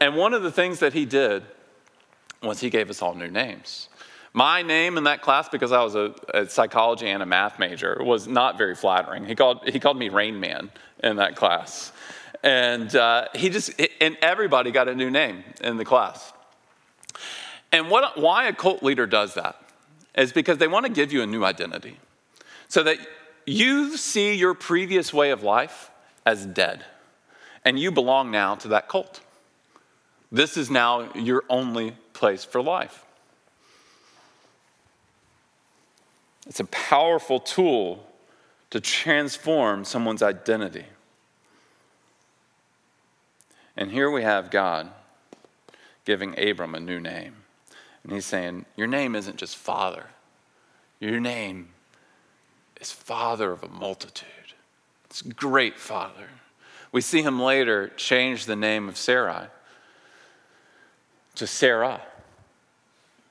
and 0.00 0.16
one 0.16 0.32
of 0.32 0.42
the 0.42 0.50
things 0.50 0.78
that 0.78 0.94
he 0.94 1.04
did 1.04 1.44
was 2.42 2.60
he 2.60 2.70
gave 2.70 2.88
us 2.88 3.02
all 3.02 3.14
new 3.14 3.28
names. 3.28 3.90
My 4.32 4.62
name 4.62 4.96
in 4.96 5.04
that 5.04 5.20
class, 5.20 5.46
because 5.50 5.70
I 5.70 5.82
was 5.82 5.94
a, 5.94 6.14
a, 6.32 6.48
psychology 6.48 7.08
and 7.08 7.22
a 7.22 7.26
math 7.26 7.58
major, 7.58 7.98
was 8.02 8.26
not 8.26 8.56
very 8.56 8.74
flattering. 8.74 9.26
He 9.26 9.34
called, 9.34 9.68
he 9.68 9.78
called 9.78 9.98
me 9.98 10.08
Rain 10.08 10.40
Man 10.40 10.70
in 11.04 11.16
that 11.16 11.36
class. 11.36 11.92
And 12.42 12.96
uh, 12.96 13.28
he 13.34 13.50
just, 13.50 13.70
and 14.00 14.16
everybody 14.22 14.70
got 14.70 14.88
a 14.88 14.94
new 14.94 15.10
name 15.10 15.44
in 15.62 15.76
the 15.76 15.84
class. 15.84 16.32
And 17.70 17.90
what, 17.90 18.18
why 18.18 18.48
a 18.48 18.54
cult 18.54 18.82
leader 18.82 19.06
does 19.06 19.34
that 19.34 19.60
is 20.14 20.32
because 20.32 20.56
they 20.56 20.68
want 20.68 20.86
to 20.86 20.92
give 20.92 21.12
you 21.12 21.20
a 21.20 21.26
new 21.26 21.44
identity 21.44 21.98
so 22.68 22.82
that 22.82 22.96
you 23.44 23.98
see 23.98 24.34
your 24.34 24.54
previous 24.54 25.12
way 25.12 25.32
of 25.32 25.42
life 25.42 25.90
as 26.24 26.46
dead 26.46 26.82
and 27.66 27.80
you 27.80 27.90
belong 27.90 28.30
now 28.30 28.54
to 28.54 28.68
that 28.68 28.88
cult. 28.88 29.20
This 30.30 30.56
is 30.56 30.70
now 30.70 31.12
your 31.14 31.42
only 31.50 31.96
place 32.12 32.44
for 32.44 32.62
life. 32.62 33.04
It's 36.46 36.60
a 36.60 36.64
powerful 36.66 37.40
tool 37.40 38.06
to 38.70 38.80
transform 38.80 39.84
someone's 39.84 40.22
identity. 40.22 40.84
And 43.76 43.90
here 43.90 44.12
we 44.12 44.22
have 44.22 44.52
God 44.52 44.92
giving 46.04 46.38
Abram 46.38 46.76
a 46.76 46.80
new 46.80 47.00
name. 47.00 47.34
And 48.04 48.12
he's 48.12 48.26
saying, 48.26 48.64
Your 48.76 48.86
name 48.86 49.16
isn't 49.16 49.38
just 49.38 49.56
father, 49.56 50.06
your 51.00 51.18
name 51.18 51.70
is 52.80 52.92
father 52.92 53.50
of 53.50 53.64
a 53.64 53.68
multitude. 53.68 54.28
It's 55.06 55.22
great 55.22 55.80
father. 55.80 56.28
We 56.92 57.00
see 57.00 57.22
him 57.22 57.40
later 57.40 57.88
change 57.96 58.46
the 58.46 58.56
name 58.56 58.88
of 58.88 58.96
Sarai 58.96 59.48
to 61.36 61.46
Sarah. 61.46 62.00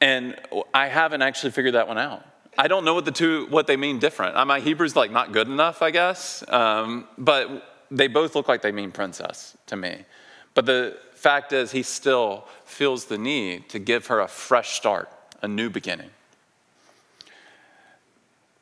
And 0.01 0.35
I 0.73 0.87
haven't 0.87 1.21
actually 1.21 1.51
figured 1.51 1.73
that 1.73 1.87
one 1.87 1.97
out. 1.97 2.23
I 2.57 2.67
don't 2.67 2.85
know 2.85 2.93
what 2.93 3.05
the 3.05 3.11
two 3.11 3.47
what 3.49 3.67
they 3.67 3.75
mean 3.75 3.99
different. 3.99 4.35
My 4.47 4.59
Hebrew's 4.59 4.95
like 4.95 5.11
not 5.11 5.33
good 5.33 5.47
enough, 5.47 5.81
I 5.81 5.91
guess. 5.91 6.43
Um, 6.47 7.07
but 7.17 7.75
they 7.91 8.07
both 8.07 8.35
look 8.35 8.47
like 8.47 8.61
they 8.61 8.71
mean 8.71 8.91
princess 8.91 9.57
to 9.67 9.75
me. 9.75 10.05
But 10.53 10.65
the 10.65 10.97
fact 11.13 11.51
is, 11.51 11.71
he 11.71 11.83
still 11.83 12.45
feels 12.63 13.05
the 13.05 13.17
need 13.17 13.69
to 13.69 13.79
give 13.79 14.07
her 14.07 14.21
a 14.21 14.27
fresh 14.27 14.75
start, 14.75 15.09
a 15.41 15.47
new 15.47 15.69
beginning. 15.69 16.09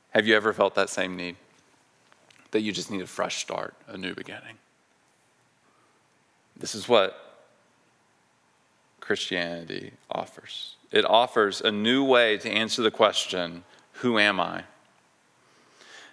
Have 0.10 0.28
you 0.28 0.36
ever 0.36 0.54
felt 0.54 0.76
that 0.76 0.90
same 0.90 1.16
need? 1.16 1.36
That 2.52 2.62
you 2.62 2.72
just 2.72 2.90
need 2.90 3.02
a 3.02 3.08
fresh 3.08 3.38
start, 3.42 3.76
a 3.88 3.98
new 3.98 4.14
beginning? 4.14 4.58
This 6.58 6.76
is 6.76 6.88
what 6.88 7.20
Christianity 9.00 9.92
offers. 10.10 10.76
It 10.92 11.06
offers 11.06 11.62
a 11.62 11.72
new 11.72 12.04
way 12.04 12.38
to 12.38 12.50
answer 12.50 12.82
the 12.82 12.92
question, 12.92 13.64
Who 13.94 14.18
am 14.18 14.40
I? 14.40 14.64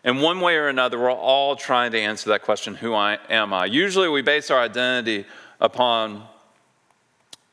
In 0.02 0.20
one 0.20 0.40
way 0.40 0.56
or 0.56 0.68
another, 0.68 0.98
we're 0.98 1.12
all 1.12 1.54
trying 1.56 1.92
to 1.92 2.00
answer 2.00 2.30
that 2.30 2.42
question, 2.42 2.74
Who 2.74 2.94
I, 2.94 3.18
am 3.28 3.52
I? 3.52 3.66
Usually 3.66 4.08
we 4.08 4.22
base 4.22 4.50
our 4.50 4.60
identity 4.60 5.26
upon 5.60 6.24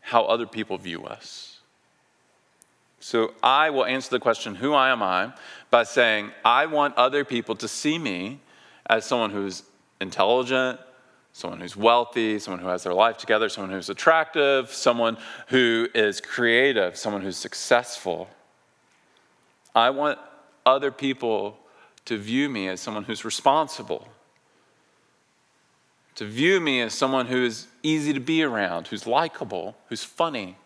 how 0.01 0.23
other 0.23 0.47
people 0.47 0.77
view 0.77 1.03
us. 1.03 1.59
So 2.99 3.33
I 3.43 3.69
will 3.69 3.85
answer 3.85 4.09
the 4.09 4.19
question, 4.19 4.55
Who 4.55 4.73
am 4.73 5.03
I? 5.03 5.33
by 5.69 5.83
saying, 5.83 6.31
I 6.45 6.65
want 6.65 6.95
other 6.95 7.25
people 7.25 7.55
to 7.57 7.67
see 7.67 7.99
me 7.99 8.39
as 8.85 9.05
someone 9.05 9.31
who's 9.31 9.63
intelligent, 9.99 10.79
someone 11.37 11.59
who's 11.59 11.77
wealthy, 11.77 12.39
someone 12.39 12.59
who 12.59 12.67
has 12.67 12.81
their 12.81 12.95
life 12.95 13.15
together, 13.15 13.47
someone 13.47 13.71
who's 13.71 13.89
attractive, 13.89 14.73
someone 14.73 15.15
who 15.49 15.87
is 15.93 16.19
creative, 16.19 16.97
someone 16.97 17.21
who's 17.21 17.37
successful. 17.37 18.27
I 19.75 19.91
want 19.91 20.17
other 20.65 20.89
people 20.89 21.59
to 22.05 22.17
view 22.17 22.49
me 22.49 22.67
as 22.69 22.81
someone 22.81 23.03
who's 23.03 23.23
responsible, 23.23 24.07
to 26.15 26.25
view 26.25 26.59
me 26.59 26.81
as 26.81 26.95
someone 26.95 27.27
who 27.27 27.45
is 27.45 27.67
easy 27.83 28.13
to 28.13 28.19
be 28.19 28.41
around, 28.41 28.87
who's 28.87 29.05
likable, 29.05 29.77
who's 29.89 30.03
funny. 30.03 30.57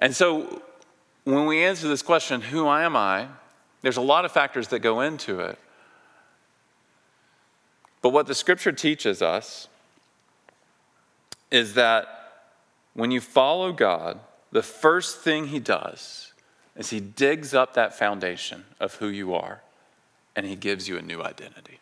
And 0.00 0.16
so 0.16 0.62
when 1.22 1.46
we 1.46 1.62
answer 1.62 1.86
this 1.86 2.02
question, 2.02 2.40
who 2.40 2.66
am 2.66 2.96
I? 2.96 3.28
There's 3.82 3.98
a 3.98 4.02
lot 4.02 4.24
of 4.24 4.32
factors 4.32 4.66
that 4.68 4.80
go 4.80 5.00
into 5.00 5.38
it. 5.38 5.60
But 8.02 8.10
what 8.10 8.26
the 8.26 8.34
scripture 8.34 8.72
teaches 8.72 9.20
us 9.20 9.68
is 11.50 11.74
that 11.74 12.06
when 12.94 13.10
you 13.10 13.20
follow 13.20 13.72
God, 13.72 14.20
the 14.52 14.62
first 14.62 15.18
thing 15.18 15.48
he 15.48 15.58
does 15.58 16.32
is 16.76 16.90
he 16.90 17.00
digs 17.00 17.54
up 17.54 17.74
that 17.74 17.96
foundation 17.96 18.64
of 18.78 18.94
who 18.94 19.08
you 19.08 19.34
are 19.34 19.62
and 20.34 20.46
he 20.46 20.56
gives 20.56 20.88
you 20.88 20.96
a 20.96 21.02
new 21.02 21.22
identity. 21.22 21.80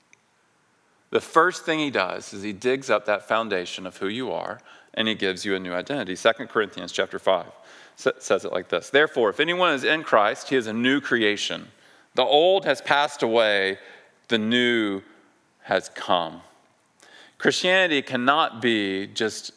The 1.10 1.20
first 1.20 1.64
thing 1.64 1.78
he 1.78 1.90
does 1.90 2.32
is 2.32 2.42
he 2.42 2.52
digs 2.52 2.90
up 2.90 3.06
that 3.06 3.26
foundation 3.26 3.86
of 3.86 3.96
who 3.98 4.08
you 4.08 4.32
are 4.32 4.60
and 4.94 5.08
he 5.08 5.14
gives 5.14 5.44
you 5.44 5.54
a 5.54 5.58
new 5.58 5.72
identity. 5.72 6.16
2 6.16 6.46
Corinthians 6.46 6.92
chapter 6.92 7.18
5 7.18 7.46
says 7.96 8.44
it 8.44 8.52
like 8.52 8.68
this. 8.68 8.90
Therefore, 8.90 9.30
if 9.30 9.40
anyone 9.40 9.72
is 9.72 9.84
in 9.84 10.02
Christ, 10.02 10.48
he 10.48 10.56
is 10.56 10.66
a 10.66 10.72
new 10.72 11.00
creation. 11.00 11.68
The 12.14 12.24
old 12.24 12.64
has 12.64 12.80
passed 12.80 13.22
away, 13.22 13.78
the 14.28 14.38
new 14.38 15.02
has 15.68 15.90
come. 15.90 16.40
Christianity 17.36 18.00
cannot 18.00 18.62
be 18.62 19.06
just 19.06 19.52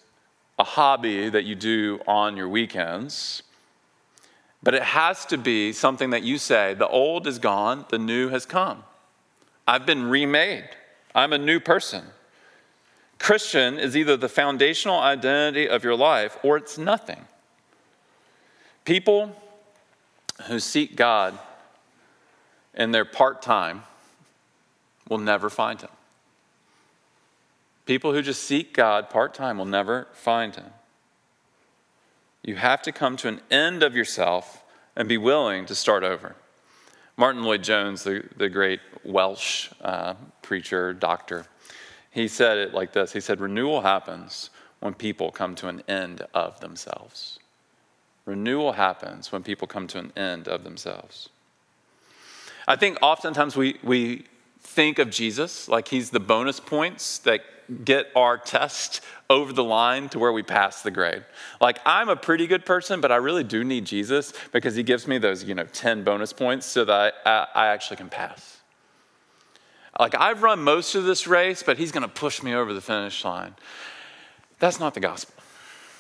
a 0.60 0.64
hobby 0.66 1.30
that 1.30 1.46
you 1.46 1.56
do 1.56 2.02
on 2.06 2.36
your 2.36 2.50
weekends, 2.50 3.44
but 4.62 4.74
it 4.74 4.84
has 4.84 5.26
to 5.28 5.38
be 5.38 5.72
something 5.72 6.10
that 6.10 6.22
you 6.22 6.38
say, 6.38 6.74
the 6.74 6.88
old 6.88 7.28
is 7.28 7.40
gone, 7.40 7.86
the 7.88 7.98
new 7.98 8.28
has 8.28 8.46
come. 8.46 8.84
I've 9.66 9.86
been 9.86 10.10
remade, 10.10 10.68
I'm 11.16 11.32
a 11.32 11.38
new 11.38 11.62
person. 11.62 12.04
Christian 13.18 13.80
is 13.80 13.96
either 13.96 14.18
the 14.18 14.28
foundational 14.28 15.00
identity 15.00 15.70
of 15.70 15.82
your 15.82 15.96
life 15.96 16.38
or 16.44 16.58
it's 16.58 16.78
nothing. 16.78 17.24
People 18.84 19.34
who 20.48 20.60
seek 20.60 20.98
God 20.98 21.40
in 22.74 22.92
their 22.92 23.06
part 23.06 23.42
time 23.42 23.84
will 25.08 25.20
never 25.20 25.50
find 25.50 25.80
him. 25.80 25.90
People 27.86 28.14
who 28.14 28.22
just 28.22 28.44
seek 28.44 28.74
God 28.74 29.10
part 29.10 29.34
time 29.34 29.58
will 29.58 29.66
never 29.66 30.08
find 30.14 30.56
him. 30.56 30.72
You 32.44 32.56
have 32.56 32.82
to 32.84 32.92
come 32.92 33.18
to 33.18 33.28
an 33.28 33.42
end 33.52 33.84
of 33.84 33.96
yourself 33.96 34.64
and 34.96 35.08
be 35.08 35.18
willing 35.18 35.66
to 35.68 35.76
start 35.76 36.04
over. 36.04 36.36
Martyn 37.18 37.44
Lloyd-Jones, 37.44 38.04
the, 38.04 38.24
the 38.38 38.50
great 38.50 38.80
Welsh 39.04 39.70
uh, 39.82 40.16
preacher, 40.42 40.94
doctor, 40.94 41.46
he 42.10 42.28
said 42.28 42.58
it 42.58 42.74
like 42.74 42.94
this 42.94 43.14
He 43.14 43.20
said, 43.20 43.40
Renewal 43.40 43.82
happens 43.82 44.50
when 44.80 44.94
people 44.94 45.32
come 45.32 45.56
to 45.56 45.68
an 45.68 45.82
end 45.88 46.26
of 46.34 46.60
themselves. 46.60 47.40
Renewal 48.26 48.74
happens 48.74 49.32
when 49.32 49.44
people 49.44 49.68
come 49.68 49.88
to 49.88 50.00
an 50.00 50.12
end 50.16 50.48
of 50.48 50.64
themselves. 50.64 51.30
I 52.68 52.76
think 52.76 52.98
oftentimes 53.02 53.56
we, 53.56 53.78
we 53.84 54.26
think 54.60 55.00
of 55.00 55.10
Jesus 55.10 55.68
like 55.68 55.88
he's 55.88 56.12
the 56.12 56.20
bonus 56.20 56.60
points 56.60 57.18
that 57.20 57.42
get 57.84 58.08
our 58.16 58.38
test 58.38 59.02
over 59.30 59.54
the 59.54 59.64
line 59.64 60.10
to 60.10 60.20
where 60.20 60.32
we 60.32 60.44
pass 60.44 60.82
the 60.82 60.92
grade. 60.92 61.24
Like 61.60 61.80
I'm 61.86 62.10
a 62.10 62.16
pretty 62.16 62.48
good 62.48 62.66
person, 62.66 63.02
but 63.02 63.12
I 63.12 63.16
really 63.16 63.44
do 63.44 63.64
need 63.64 63.86
Jesus 63.86 64.34
because 64.52 64.76
he 64.76 64.84
gives 64.84 65.08
me 65.08 65.18
those, 65.18 65.44
you 65.44 65.56
know, 65.56 65.66
10 65.66 66.04
bonus 66.04 66.34
points 66.34 66.66
so 66.66 66.86
that 66.86 67.16
I, 67.26 67.48
I 67.56 67.68
actually 67.68 67.98
can 67.98 68.10
pass. 68.10 68.58
Like 70.00 70.16
I've 70.16 70.44
run 70.44 70.64
most 70.64 70.96
of 70.96 71.06
this 71.06 71.28
race, 71.28 71.64
but 71.64 71.78
he's 71.78 71.92
going 71.92 72.04
to 72.04 72.10
push 72.10 72.44
me 72.44 72.54
over 72.54 72.74
the 72.74 72.82
finish 72.82 73.24
line. 73.24 73.56
That's 74.60 74.80
not 74.80 74.94
the 74.94 75.00
gospel. 75.00 75.36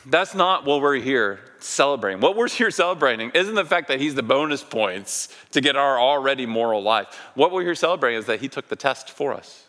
That's 0.05 0.33
not 0.33 0.65
what 0.65 0.81
we're 0.81 0.95
here 0.95 1.39
celebrating. 1.59 2.21
What 2.21 2.35
we're 2.35 2.49
here 2.49 2.71
celebrating 2.71 3.31
isn't 3.31 3.53
the 3.53 3.65
fact 3.65 3.87
that 3.89 3.99
he's 3.99 4.15
the 4.15 4.23
bonus 4.23 4.63
points 4.63 5.29
to 5.51 5.61
get 5.61 5.75
our 5.75 5.99
already 5.99 6.45
moral 6.45 6.81
life. 6.81 7.07
What 7.35 7.51
we're 7.51 7.63
here 7.63 7.75
celebrating 7.75 8.19
is 8.19 8.25
that 8.25 8.39
he 8.39 8.47
took 8.47 8.67
the 8.67 8.75
test 8.75 9.11
for 9.11 9.33
us. 9.33 9.65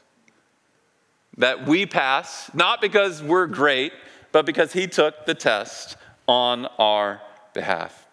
That 1.39 1.67
we 1.67 1.87
pass, 1.87 2.51
not 2.55 2.81
because 2.81 3.23
we're 3.23 3.47
great, 3.47 3.93
but 4.33 4.47
because 4.47 4.73
he 4.73 4.87
took 4.87 5.27
the 5.27 5.35
test 5.35 5.97
on 6.27 6.67
our 6.79 7.21
behalf. 7.55 8.07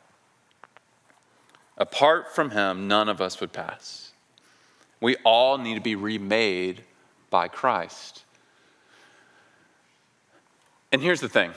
Apart 1.78 2.34
from 2.34 2.52
him, 2.52 2.88
none 2.88 3.10
of 3.10 3.22
us 3.22 3.40
would 3.40 3.54
pass. 3.54 4.12
We 5.02 5.16
all 5.24 5.58
need 5.58 5.76
to 5.76 5.82
be 5.82 5.96
remade 5.96 6.84
by 7.30 7.48
Christ. 7.48 8.24
And 10.92 11.02
here's 11.02 11.22
the 11.22 11.30
thing 11.30 11.52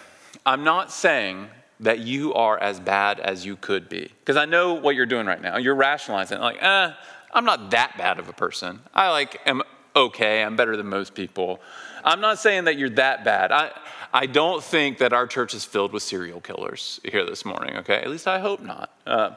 I'm 0.46 0.64
not 0.64 0.92
saying 0.92 1.48
that 1.80 1.98
you 1.98 2.32
are 2.34 2.58
as 2.58 2.78
bad 2.78 3.18
as 3.18 3.44
you 3.44 3.56
could 3.56 3.88
be. 3.88 4.12
Because 4.20 4.36
I 4.36 4.44
know 4.44 4.74
what 4.74 4.94
you're 4.94 5.06
doing 5.06 5.26
right 5.26 5.42
now. 5.42 5.56
You're 5.56 5.74
rationalizing, 5.74 6.38
like, 6.38 6.62
eh, 6.62 6.92
I'm 7.32 7.44
not 7.44 7.72
that 7.72 7.98
bad 7.98 8.20
of 8.20 8.28
a 8.28 8.32
person. 8.32 8.80
I 8.94 9.10
like 9.10 9.40
am 9.46 9.62
okay. 9.94 10.42
I'm 10.42 10.56
better 10.56 10.76
than 10.76 10.86
most 10.86 11.14
people. 11.14 11.60
I'm 12.04 12.20
not 12.20 12.38
saying 12.38 12.64
that 12.64 12.76
you're 12.76 12.90
that 12.90 13.24
bad. 13.24 13.52
I, 13.52 13.70
I 14.12 14.26
don't 14.26 14.62
think 14.62 14.98
that 14.98 15.12
our 15.12 15.26
church 15.26 15.54
is 15.54 15.64
filled 15.64 15.92
with 15.92 16.02
serial 16.02 16.40
killers 16.40 17.00
here 17.04 17.24
this 17.24 17.44
morning, 17.44 17.76
okay? 17.76 17.96
At 17.96 18.10
least 18.10 18.28
I 18.28 18.38
hope 18.38 18.60
not. 18.60 18.90
Uh, 19.06 19.30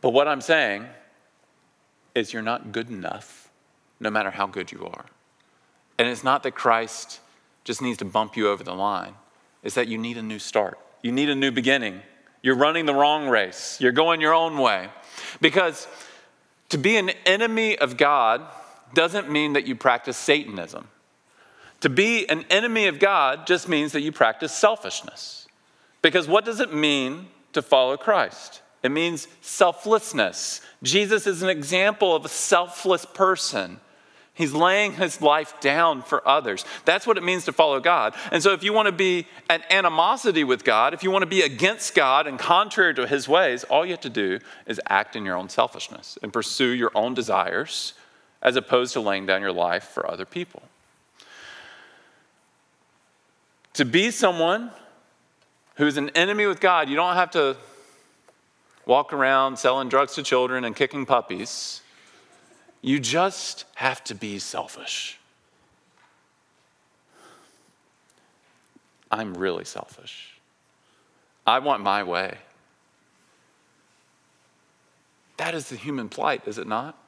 but 0.00 0.10
what 0.10 0.28
I'm 0.28 0.40
saying 0.40 0.86
is 2.14 2.32
you're 2.32 2.42
not 2.42 2.72
good 2.72 2.90
enough, 2.90 3.50
no 4.00 4.10
matter 4.10 4.30
how 4.30 4.46
good 4.46 4.70
you 4.70 4.86
are. 4.86 5.06
And 5.98 6.08
it's 6.08 6.24
not 6.24 6.42
that 6.42 6.52
Christ 6.52 7.20
just 7.64 7.80
needs 7.80 7.98
to 7.98 8.04
bump 8.04 8.36
you 8.36 8.48
over 8.48 8.64
the 8.64 8.74
line 8.74 9.14
is 9.62 9.74
that 9.74 9.88
you 9.88 9.98
need 9.98 10.18
a 10.18 10.22
new 10.22 10.38
start. 10.38 10.78
You 11.02 11.12
need 11.12 11.28
a 11.28 11.34
new 11.34 11.50
beginning. 11.50 12.02
You're 12.42 12.56
running 12.56 12.86
the 12.86 12.94
wrong 12.94 13.28
race. 13.28 13.80
You're 13.80 13.92
going 13.92 14.20
your 14.20 14.34
own 14.34 14.58
way. 14.58 14.88
Because 15.40 15.86
to 16.70 16.78
be 16.78 16.96
an 16.96 17.10
enemy 17.24 17.78
of 17.78 17.96
God 17.96 18.42
doesn't 18.94 19.30
mean 19.30 19.54
that 19.54 19.66
you 19.66 19.74
practice 19.74 20.16
Satanism. 20.16 20.88
To 21.80 21.88
be 21.88 22.28
an 22.28 22.44
enemy 22.50 22.86
of 22.86 22.98
God 22.98 23.46
just 23.46 23.68
means 23.68 23.92
that 23.92 24.02
you 24.02 24.12
practice 24.12 24.52
selfishness. 24.52 25.46
Because 26.00 26.28
what 26.28 26.44
does 26.44 26.60
it 26.60 26.72
mean 26.72 27.26
to 27.52 27.62
follow 27.62 27.96
Christ? 27.96 28.62
It 28.82 28.90
means 28.90 29.28
selflessness. 29.40 30.60
Jesus 30.82 31.26
is 31.26 31.42
an 31.42 31.48
example 31.48 32.14
of 32.14 32.24
a 32.24 32.28
selfless 32.28 33.04
person 33.04 33.80
He's 34.34 34.54
laying 34.54 34.94
his 34.94 35.20
life 35.20 35.60
down 35.60 36.00
for 36.00 36.26
others. 36.26 36.64
That's 36.86 37.06
what 37.06 37.18
it 37.18 37.22
means 37.22 37.44
to 37.44 37.52
follow 37.52 37.80
God. 37.80 38.14
And 38.30 38.42
so, 38.42 38.52
if 38.54 38.62
you 38.62 38.72
want 38.72 38.86
to 38.86 38.92
be 38.92 39.26
at 39.50 39.70
animosity 39.70 40.42
with 40.42 40.64
God, 40.64 40.94
if 40.94 41.02
you 41.02 41.10
want 41.10 41.22
to 41.22 41.26
be 41.26 41.42
against 41.42 41.94
God 41.94 42.26
and 42.26 42.38
contrary 42.38 42.94
to 42.94 43.06
his 43.06 43.28
ways, 43.28 43.62
all 43.64 43.84
you 43.84 43.92
have 43.92 44.00
to 44.00 44.10
do 44.10 44.38
is 44.66 44.80
act 44.88 45.16
in 45.16 45.26
your 45.26 45.36
own 45.36 45.50
selfishness 45.50 46.16
and 46.22 46.32
pursue 46.32 46.70
your 46.70 46.90
own 46.94 47.12
desires 47.12 47.92
as 48.42 48.56
opposed 48.56 48.92
to 48.94 49.00
laying 49.00 49.24
down 49.24 49.40
your 49.40 49.52
life 49.52 49.84
for 49.84 50.10
other 50.10 50.24
people. 50.24 50.62
To 53.74 53.84
be 53.84 54.10
someone 54.10 54.70
who's 55.76 55.96
an 55.96 56.10
enemy 56.10 56.46
with 56.46 56.60
God, 56.60 56.88
you 56.88 56.96
don't 56.96 57.14
have 57.14 57.30
to 57.32 57.56
walk 58.84 59.12
around 59.12 59.58
selling 59.58 59.88
drugs 59.88 60.14
to 60.16 60.22
children 60.22 60.64
and 60.64 60.74
kicking 60.74 61.06
puppies. 61.06 61.80
You 62.82 62.98
just 62.98 63.64
have 63.76 64.02
to 64.04 64.14
be 64.14 64.38
selfish. 64.38 65.18
I'm 69.10 69.34
really 69.34 69.64
selfish. 69.64 70.40
I 71.46 71.60
want 71.60 71.82
my 71.82 72.02
way. 72.02 72.38
That 75.36 75.54
is 75.54 75.68
the 75.68 75.76
human 75.76 76.08
plight, 76.08 76.42
is 76.46 76.58
it 76.58 76.66
not? 76.66 76.98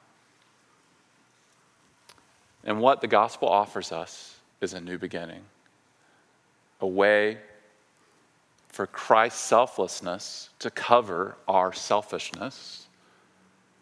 And 2.65 2.79
what 2.79 3.01
the 3.01 3.07
gospel 3.07 3.47
offers 3.47 3.91
us 3.91 4.37
is 4.59 4.73
a 4.73 4.81
new 4.81 4.97
beginning, 4.97 5.41
a 6.81 6.87
way 6.87 7.37
for 8.69 8.87
Christ's 8.87 9.41
selflessness 9.41 10.49
to 10.59 10.69
cover 10.69 11.37
our 11.47 11.71
selfishness, 11.71 12.87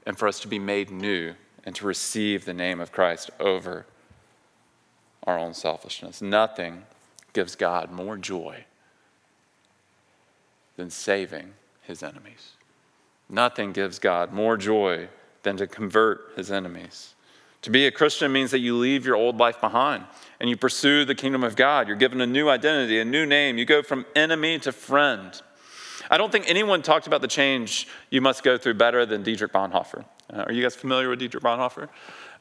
and 0.06 0.18
for 0.18 0.28
us 0.28 0.40
to 0.42 0.48
be 0.48 0.60
made 0.60 0.92
new 0.92 1.34
and 1.64 1.74
to 1.76 1.88
receive 1.88 2.46
the 2.46 2.54
name 2.54 2.82
of 2.82 2.92
Christ 2.92 3.32
over 3.40 3.86
our 5.26 5.40
own 5.40 5.54
selfishness. 5.54 6.22
Nothing 6.22 6.84
gives 7.32 7.56
God 7.56 7.90
more 7.90 8.18
joy 8.18 8.66
than 10.76 10.90
saving 10.90 11.54
his 11.82 12.04
enemies. 12.04 12.52
Nothing 13.30 13.72
gives 13.72 13.98
God 14.00 14.34
more 14.34 14.58
joy 14.58 15.08
than 15.44 15.58
to 15.58 15.68
convert 15.68 16.34
his 16.36 16.52
enemies. 16.52 17.16
To 17.64 17.70
be 17.70 17.88
a 17.88 17.92
Christian 17.92 18.32
means 18.34 18.52
that 18.52 18.60
you 18.60 18.78
leave 18.78 19.06
your 19.06 19.16
old 19.16 19.38
life 19.38 19.62
behind 19.62 20.04
and 20.42 20.50
you 20.50 20.58
pursue 20.58 21.06
the 21.06 21.16
kingdom 21.16 21.46
of 21.46 21.56
God. 21.56 21.88
You're 21.88 21.96
given 21.96 22.20
a 22.20 22.28
new 22.28 22.50
identity, 22.50 23.00
a 23.00 23.06
new 23.06 23.26
name. 23.26 23.58
You 23.58 23.64
go 23.64 23.82
from 23.82 24.06
enemy 24.16 24.60
to 24.60 24.74
friend. 24.74 25.42
I 26.12 26.18
don't 26.18 26.30
think 26.30 26.50
anyone 26.50 26.82
talked 26.82 27.08
about 27.08 27.22
the 27.22 27.28
change 27.30 27.88
you 28.10 28.20
must 28.20 28.44
go 28.44 28.58
through 28.58 28.74
better 28.74 29.06
than 29.06 29.24
Dietrich 29.24 29.54
Bonhoeffer. 29.54 30.04
Uh, 30.32 30.44
are 30.44 30.52
you 30.52 30.62
guys 30.62 30.76
familiar 30.76 31.08
with 31.08 31.20
Dietrich 31.20 31.42
Bonhoeffer? 31.42 31.88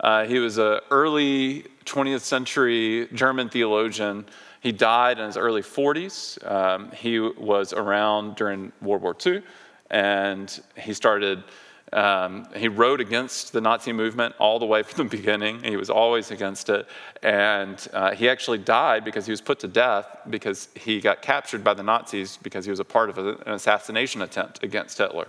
Uh, 0.00 0.24
he 0.24 0.40
was 0.40 0.58
an 0.58 0.80
early 0.90 1.66
20th 1.84 2.22
century 2.22 3.06
German 3.12 3.48
theologian. 3.48 4.26
He 4.60 4.72
died 4.72 5.20
in 5.20 5.26
his 5.26 5.36
early 5.36 5.62
40s. 5.62 6.44
Um, 6.50 6.90
he 6.90 7.20
was 7.20 7.72
around 7.72 8.34
during 8.34 8.72
World 8.82 9.02
War 9.02 9.16
II, 9.24 9.42
and 9.90 10.60
he 10.76 10.92
started 10.92 11.44
um, 11.92 12.46
he 12.56 12.68
wrote 12.68 13.00
against 13.00 13.52
the 13.52 13.60
Nazi 13.60 13.92
movement 13.92 14.34
all 14.38 14.58
the 14.58 14.66
way 14.66 14.82
from 14.82 15.08
the 15.08 15.16
beginning. 15.16 15.62
He 15.62 15.76
was 15.76 15.90
always 15.90 16.30
against 16.30 16.68
it. 16.68 16.86
And 17.22 17.86
uh, 17.92 18.14
he 18.14 18.28
actually 18.28 18.58
died 18.58 19.04
because 19.04 19.26
he 19.26 19.30
was 19.30 19.40
put 19.40 19.60
to 19.60 19.68
death 19.68 20.06
because 20.30 20.68
he 20.74 21.00
got 21.00 21.22
captured 21.22 21.62
by 21.62 21.74
the 21.74 21.82
Nazis 21.82 22.38
because 22.42 22.64
he 22.64 22.70
was 22.70 22.80
a 22.80 22.84
part 22.84 23.10
of 23.10 23.18
an 23.18 23.36
assassination 23.46 24.22
attempt 24.22 24.62
against 24.62 24.98
Hitler. 24.98 25.28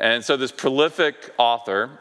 And 0.00 0.24
so, 0.24 0.36
this 0.36 0.52
prolific 0.52 1.34
author 1.38 1.98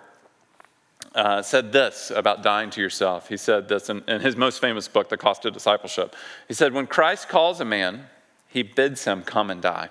uh, 1.15 1.41
said 1.41 1.71
this 1.71 2.11
about 2.15 2.43
dying 2.43 2.69
to 2.69 2.81
yourself. 2.81 3.27
He 3.27 3.37
said 3.37 3.67
this 3.67 3.89
in, 3.89 4.03
in 4.07 4.21
his 4.21 4.35
most 4.35 4.61
famous 4.61 4.87
book, 4.87 5.09
The 5.09 5.17
Cost 5.17 5.45
of 5.45 5.53
Discipleship. 5.53 6.15
He 6.47 6.53
said, 6.53 6.73
When 6.73 6.85
Christ 6.85 7.27
calls 7.27 7.59
a 7.59 7.65
man, 7.65 8.05
he 8.47 8.61
bids 8.61 9.05
him 9.05 9.23
come 9.23 9.49
and 9.49 9.61
die. 9.61 9.89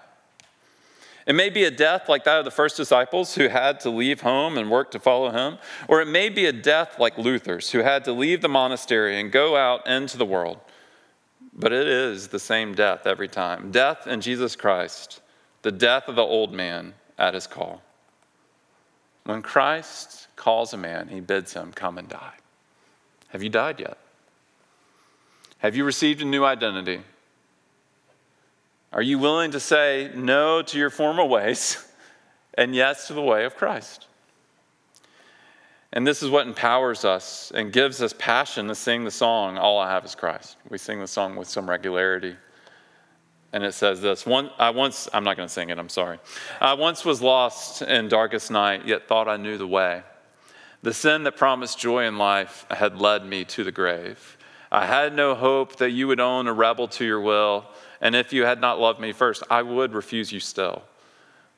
It 1.26 1.34
may 1.34 1.50
be 1.50 1.64
a 1.64 1.72
death 1.72 2.08
like 2.08 2.22
that 2.24 2.38
of 2.38 2.44
the 2.44 2.52
first 2.52 2.76
disciples 2.76 3.34
who 3.34 3.48
had 3.48 3.80
to 3.80 3.90
leave 3.90 4.20
home 4.20 4.56
and 4.56 4.70
work 4.70 4.92
to 4.92 5.00
follow 5.00 5.30
him, 5.30 5.58
or 5.88 6.00
it 6.00 6.06
may 6.06 6.28
be 6.28 6.46
a 6.46 6.52
death 6.52 7.00
like 7.00 7.18
Luther's 7.18 7.70
who 7.72 7.80
had 7.80 8.04
to 8.04 8.12
leave 8.12 8.42
the 8.42 8.48
monastery 8.48 9.20
and 9.20 9.32
go 9.32 9.56
out 9.56 9.86
into 9.88 10.16
the 10.16 10.24
world. 10.24 10.60
But 11.52 11.72
it 11.72 11.88
is 11.88 12.28
the 12.28 12.38
same 12.38 12.74
death 12.74 13.06
every 13.06 13.28
time 13.28 13.72
death 13.72 14.06
in 14.06 14.20
Jesus 14.20 14.54
Christ, 14.54 15.20
the 15.62 15.72
death 15.72 16.06
of 16.06 16.14
the 16.14 16.22
old 16.22 16.52
man 16.52 16.94
at 17.18 17.34
his 17.34 17.48
call. 17.48 17.82
When 19.24 19.42
Christ 19.42 20.28
calls 20.36 20.72
a 20.72 20.76
man, 20.76 21.08
he 21.08 21.18
bids 21.18 21.54
him 21.54 21.72
come 21.72 21.98
and 21.98 22.08
die. 22.08 22.34
Have 23.28 23.42
you 23.42 23.48
died 23.48 23.80
yet? 23.80 23.98
Have 25.58 25.74
you 25.74 25.84
received 25.84 26.22
a 26.22 26.24
new 26.24 26.44
identity? 26.44 27.00
Are 28.92 29.02
you 29.02 29.18
willing 29.18 29.50
to 29.50 29.60
say 29.60 30.10
no 30.14 30.62
to 30.62 30.78
your 30.78 30.90
former 30.90 31.24
ways 31.24 31.86
and 32.54 32.74
yes 32.74 33.08
to 33.08 33.14
the 33.14 33.22
way 33.22 33.44
of 33.44 33.56
Christ? 33.56 34.06
And 35.92 36.06
this 36.06 36.22
is 36.22 36.30
what 36.30 36.46
empowers 36.46 37.04
us 37.04 37.52
and 37.54 37.72
gives 37.72 38.02
us 38.02 38.14
passion 38.18 38.68
to 38.68 38.74
sing 38.74 39.04
the 39.04 39.10
song, 39.10 39.56
All 39.56 39.78
I 39.78 39.90
Have 39.90 40.04
is 40.04 40.14
Christ. 40.14 40.56
We 40.68 40.78
sing 40.78 41.00
the 41.00 41.06
song 41.06 41.36
with 41.36 41.48
some 41.48 41.68
regularity. 41.68 42.36
And 43.52 43.64
it 43.64 43.72
says 43.72 44.02
this 44.02 44.26
One, 44.26 44.50
I 44.58 44.70
once, 44.70 45.08
I'm 45.14 45.24
not 45.24 45.36
going 45.36 45.48
to 45.48 45.52
sing 45.52 45.70
it, 45.70 45.78
I'm 45.78 45.88
sorry. 45.88 46.18
I 46.60 46.74
once 46.74 47.04
was 47.04 47.22
lost 47.22 47.82
in 47.82 48.08
darkest 48.08 48.50
night, 48.50 48.86
yet 48.86 49.08
thought 49.08 49.28
I 49.28 49.36
knew 49.36 49.56
the 49.56 49.66
way. 49.66 50.02
The 50.82 50.92
sin 50.92 51.24
that 51.24 51.36
promised 51.36 51.78
joy 51.78 52.04
in 52.04 52.18
life 52.18 52.66
had 52.70 53.00
led 53.00 53.24
me 53.24 53.44
to 53.46 53.64
the 53.64 53.72
grave. 53.72 54.36
I 54.70 54.84
had 54.84 55.14
no 55.14 55.34
hope 55.34 55.76
that 55.76 55.90
you 55.90 56.08
would 56.08 56.20
own 56.20 56.46
a 56.46 56.52
rebel 56.52 56.88
to 56.88 57.04
your 57.04 57.20
will 57.20 57.64
and 58.00 58.14
if 58.14 58.32
you 58.32 58.44
had 58.44 58.60
not 58.60 58.78
loved 58.78 59.00
me 59.00 59.12
first, 59.12 59.42
I 59.50 59.62
would 59.62 59.92
refuse 59.92 60.32
you 60.32 60.40
still. 60.40 60.82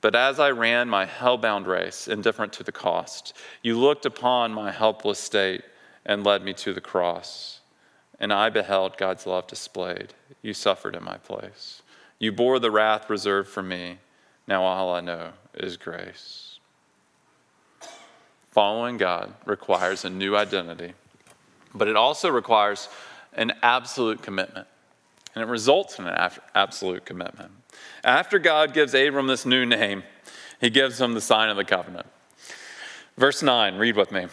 But 0.01 0.15
as 0.15 0.39
I 0.39 0.51
ran 0.51 0.89
my 0.89 1.05
hell-bound 1.05 1.67
race, 1.67 2.07
indifferent 2.07 2.53
to 2.55 2.63
the 2.63 2.73
cost, 2.73 3.37
you 3.63 3.79
looked 3.79 4.07
upon 4.07 4.55
my 4.55 4.71
helpless 4.71 5.19
state 5.19 5.63
and 6.07 6.25
led 6.25 6.45
me 6.45 6.53
to 6.55 6.73
the 6.73 6.81
cross. 6.81 7.61
And 8.21 8.33
I 8.33 8.49
beheld 8.49 8.97
God's 8.97 9.27
love 9.27 9.47
displayed. 9.47 10.15
You 10.43 10.55
suffered 10.55 10.95
in 10.95 11.05
my 11.05 11.19
place. 11.19 11.83
You 12.19 12.33
bore 12.33 12.59
the 12.59 12.71
wrath 12.71 13.11
reserved 13.11 13.49
for 13.49 13.63
me. 13.63 13.99
Now 14.47 14.63
all 14.65 14.93
I 14.95 15.01
know 15.01 15.33
is 15.55 15.77
grace. 15.77 16.59
Following 18.51 18.97
God 18.97 19.35
requires 19.45 20.05
a 20.05 20.11
new 20.11 20.37
identity, 20.37 20.95
but 21.75 21.87
it 21.87 21.97
also 21.97 22.29
requires 22.29 22.89
an 23.35 23.53
absolute 23.63 24.23
commitment 24.23 24.67
and 25.39 25.49
it 25.49 25.51
results 25.51 26.01
in 26.01 26.07
an 26.09 26.31
absolute 26.57 27.07
commitment. 27.07 27.53
After 28.03 28.41
God 28.41 28.75
gives 28.75 28.93
Abram 28.93 29.29
this 29.29 29.47
new 29.47 29.65
name, 29.65 30.03
he 30.61 30.69
gives 30.69 31.01
him 31.01 31.15
the 31.15 31.21
sign 31.21 31.49
of 31.49 31.57
the 31.57 31.65
covenant. 31.65 32.07
Verse 33.17 33.41
9, 33.41 33.77
read 33.77 33.95
with 33.95 34.11
me. 34.11 34.27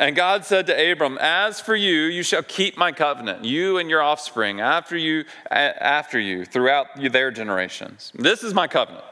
And 0.00 0.16
God 0.16 0.46
said 0.46 0.66
to 0.68 0.92
Abram, 0.92 1.18
As 1.20 1.60
for 1.60 1.76
you, 1.76 2.04
you 2.04 2.22
shall 2.22 2.42
keep 2.42 2.78
my 2.78 2.92
covenant, 2.92 3.44
you 3.44 3.76
and 3.76 3.90
your 3.90 4.00
offspring 4.02 4.60
after 4.60 4.96
you, 4.96 5.24
after 5.50 6.18
you, 6.18 6.46
throughout 6.46 6.86
their 6.96 7.30
generations. 7.30 8.10
This 8.14 8.42
is 8.42 8.54
my 8.54 8.68
covenant, 8.68 9.04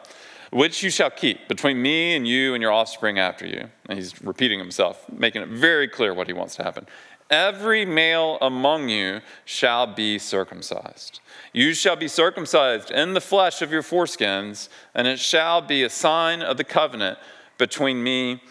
which 0.51 0.83
you 0.83 0.89
shall 0.89 1.11
keep 1.11 1.49
between 1.49 1.83
me 1.83 2.17
and 2.17 2.27
you 2.27 2.55
and 2.55 2.63
your 2.63 2.73
offspring 2.73 3.19
after 3.19 3.47
you. 3.47 3.69
And 3.91 3.99
he's 3.99 4.21
repeating 4.23 4.59
himself, 4.59 5.05
making 5.13 5.43
it 5.43 5.49
very 5.49 5.87
clear 5.87 6.15
what 6.15 6.29
he 6.29 6.33
wants 6.33 6.57
to 6.57 6.65
happen. 6.65 6.87
Every 7.31 7.85
male 7.85 8.39
among 8.41 8.89
you 8.89 9.21
shall 9.45 9.87
be 9.87 10.19
circumcised. 10.19 11.21
You 11.53 11.73
shall 11.73 11.97
be 11.97 12.09
circumcised 12.09 12.91
in 12.91 13.15
the 13.15 13.21
flesh 13.21 13.63
of 13.63 13.73
your 13.73 13.83
foreskins, 13.83 14.69
and 14.95 15.07
it 15.07 15.19
shall 15.19 15.61
be 15.61 15.83
a 15.83 15.91
sign 15.91 16.43
of 16.43 16.57
the 16.57 16.65
covenant 16.65 17.19
between 17.57 18.03
me 18.03 18.43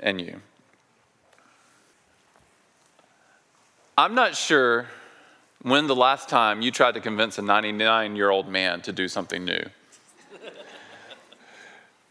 and 0.00 0.20
you. 0.20 0.40
I'm 3.96 4.14
not 4.14 4.36
sure 4.36 4.86
when 5.62 5.86
the 5.86 5.96
last 5.96 6.28
time 6.28 6.62
you 6.62 6.70
tried 6.70 6.94
to 6.94 7.00
convince 7.00 7.38
a 7.38 7.42
99 7.42 8.16
year 8.16 8.30
old 8.30 8.48
man 8.48 8.80
to 8.82 8.92
do 8.92 9.08
something 9.08 9.44
new. 9.44 9.62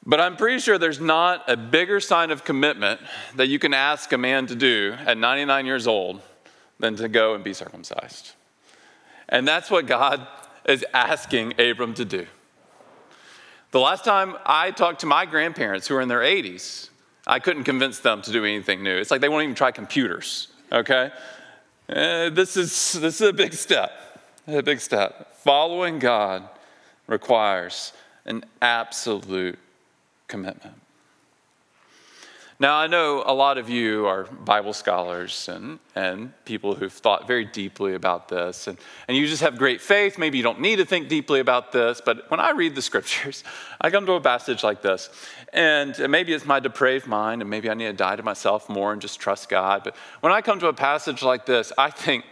But 0.08 0.22
I'm 0.22 0.38
pretty 0.38 0.60
sure 0.60 0.78
there's 0.78 1.02
not 1.02 1.44
a 1.50 1.58
bigger 1.58 2.00
sign 2.00 2.32
of 2.32 2.46
commitment 2.46 3.02
that 3.36 3.48
you 3.48 3.60
can 3.60 3.74
ask 3.74 4.14
a 4.14 4.18
man 4.18 4.48
to 4.48 4.56
do 4.56 4.96
at 5.06 5.18
99 5.18 5.66
years 5.66 5.86
old 5.86 6.22
than 6.80 6.96
to 6.96 7.10
go 7.10 7.36
and 7.36 7.44
be 7.44 7.52
circumcised. 7.52 8.32
And 9.28 9.46
that's 9.46 9.70
what 9.70 9.86
God 9.86 10.26
is 10.66 10.86
asking 10.94 11.60
Abram 11.60 11.94
to 11.96 12.06
do. 12.06 12.26
The 13.72 13.82
last 13.82 14.06
time 14.06 14.38
I 14.46 14.72
talked 14.72 15.02
to 15.02 15.06
my 15.06 15.26
grandparents 15.26 15.88
who 15.88 15.96
are 15.98 16.02
in 16.02 16.08
their 16.08 16.22
80s, 16.22 16.88
I 17.28 17.40
couldn't 17.40 17.66
convince 17.66 18.00
them 18.00 18.22
to 18.22 18.32
do 18.32 18.46
anything 18.46 18.84
new. 18.84 18.96
It's 18.96 19.12
like 19.12 19.20
they 19.20 19.28
won't 19.28 19.44
even 19.44 19.56
try 19.56 19.72
computers, 19.72 20.48
okay? 20.72 21.12
Uh, 21.90 22.30
this, 22.30 22.56
is, 22.56 22.94
this 22.94 23.20
is 23.20 23.28
a 23.28 23.34
big 23.34 23.54
step, 23.54 23.92
a 24.48 24.64
big 24.64 24.80
step. 24.80 25.36
Following 25.40 26.00
God 26.00 26.48
requires 27.08 27.92
an 28.26 28.46
absolute 28.62 29.60
commitment. 30.28 30.76
Now, 32.60 32.80
I 32.80 32.88
know 32.88 33.24
a 33.24 33.36
lot 33.36 33.60
of 33.60 33.70
you 33.70 34.08
are 34.08 34.24
Bible 34.24 34.74
scholars 34.74 35.48
and, 35.48 35.78
and 35.96 36.34
people 36.44 36.74
who've 36.74 36.92
thought 36.92 37.28
very 37.28 37.46
deeply 37.46 37.94
about 37.94 38.30
this, 38.30 38.66
and, 38.66 38.80
and 39.08 39.16
you 39.16 39.28
just 39.28 39.44
have 39.44 39.60
great 39.60 39.80
faith. 39.80 40.18
Maybe 40.18 40.40
you 40.40 40.44
don't 40.44 40.60
need 40.60 40.78
to 40.78 40.86
think 40.86 41.08
deeply 41.08 41.40
about 41.40 41.72
this, 41.72 42.02
but 42.04 42.32
when 42.32 42.40
I 42.40 42.52
read 42.52 42.74
the 42.74 42.82
scriptures, 42.82 43.44
I 43.82 43.92
come 43.92 44.08
to 44.08 44.14
a 44.14 44.22
passage 44.22 44.64
like 44.64 44.82
this, 44.82 45.12
and 45.54 45.96
maybe 46.10 46.34
it's 46.34 46.48
my 46.48 46.60
depraved 46.60 47.06
mind, 47.06 47.42
and 47.42 47.50
maybe 47.50 47.70
I 47.70 47.76
need 47.76 47.86
to 47.86 47.94
die 47.94 48.16
to 48.16 48.24
myself 48.24 48.68
more 48.70 48.92
and 48.92 49.04
just 49.04 49.20
trust 49.20 49.50
God. 49.50 49.84
But 49.84 49.96
when 50.22 50.34
I 50.34 50.42
come 50.42 50.60
to 50.62 50.68
a 50.68 50.74
passage 50.74 51.22
like 51.22 51.46
this, 51.46 51.72
I 51.78 51.92
think, 51.92 52.26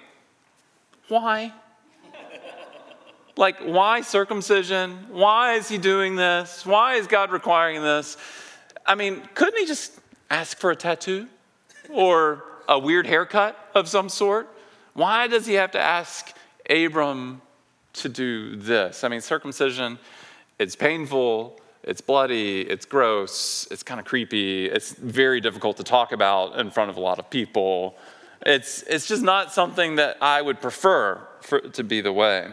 why? 1.08 1.54
Like, 3.38 3.60
why 3.60 4.02
circumcision? 4.02 5.08
Why 5.12 5.54
is 5.54 5.68
he 5.68 5.78
doing 5.78 6.16
this? 6.16 6.66
Why 6.66 6.96
is 6.96 7.08
God 7.08 7.32
requiring 7.32 7.82
this? 7.82 8.18
I 8.86 8.96
mean, 8.96 9.22
couldn't 9.34 9.60
he 9.60 9.66
just 9.66 10.00
ask 10.30 10.58
for 10.58 10.72
a 10.72 10.76
tattoo 10.76 11.28
or 11.90 12.44
a 12.68 12.80
weird 12.80 13.08
haircut 13.08 13.58
of 13.76 13.88
some 13.90 14.10
sort? 14.10 14.50
Why 14.94 15.28
does 15.28 15.46
he 15.46 15.56
have 15.56 15.72
to 15.72 15.80
ask 15.80 16.34
Abram 16.70 17.42
to 17.96 18.10
do 18.10 18.56
this. 18.56 19.04
I 19.04 19.08
mean, 19.08 19.22
circumcision, 19.22 19.98
it's 20.60 20.76
painful, 20.76 21.60
it's 21.84 22.02
bloody, 22.02 22.62
it's 22.62 22.86
gross, 22.86 23.68
it's 23.72 23.84
kind 23.84 24.00
of 24.00 24.06
creepy, 24.06 24.66
it's 24.66 24.92
very 24.94 25.40
difficult 25.42 25.78
to 25.78 25.84
talk 25.84 26.12
about 26.12 26.60
in 26.60 26.72
front 26.72 26.90
of 26.90 26.98
a 26.98 27.00
lot 27.00 27.20
of 27.20 27.30
people. 27.30 27.98
It's, 28.46 28.84
it's 28.84 29.08
just 29.08 29.24
not 29.24 29.52
something 29.52 29.96
that 29.96 30.18
I 30.22 30.42
would 30.42 30.62
prefer 30.62 31.22
for, 31.42 31.60
to 31.62 31.84
be 31.84 32.02
the 32.02 32.12
way. 32.12 32.50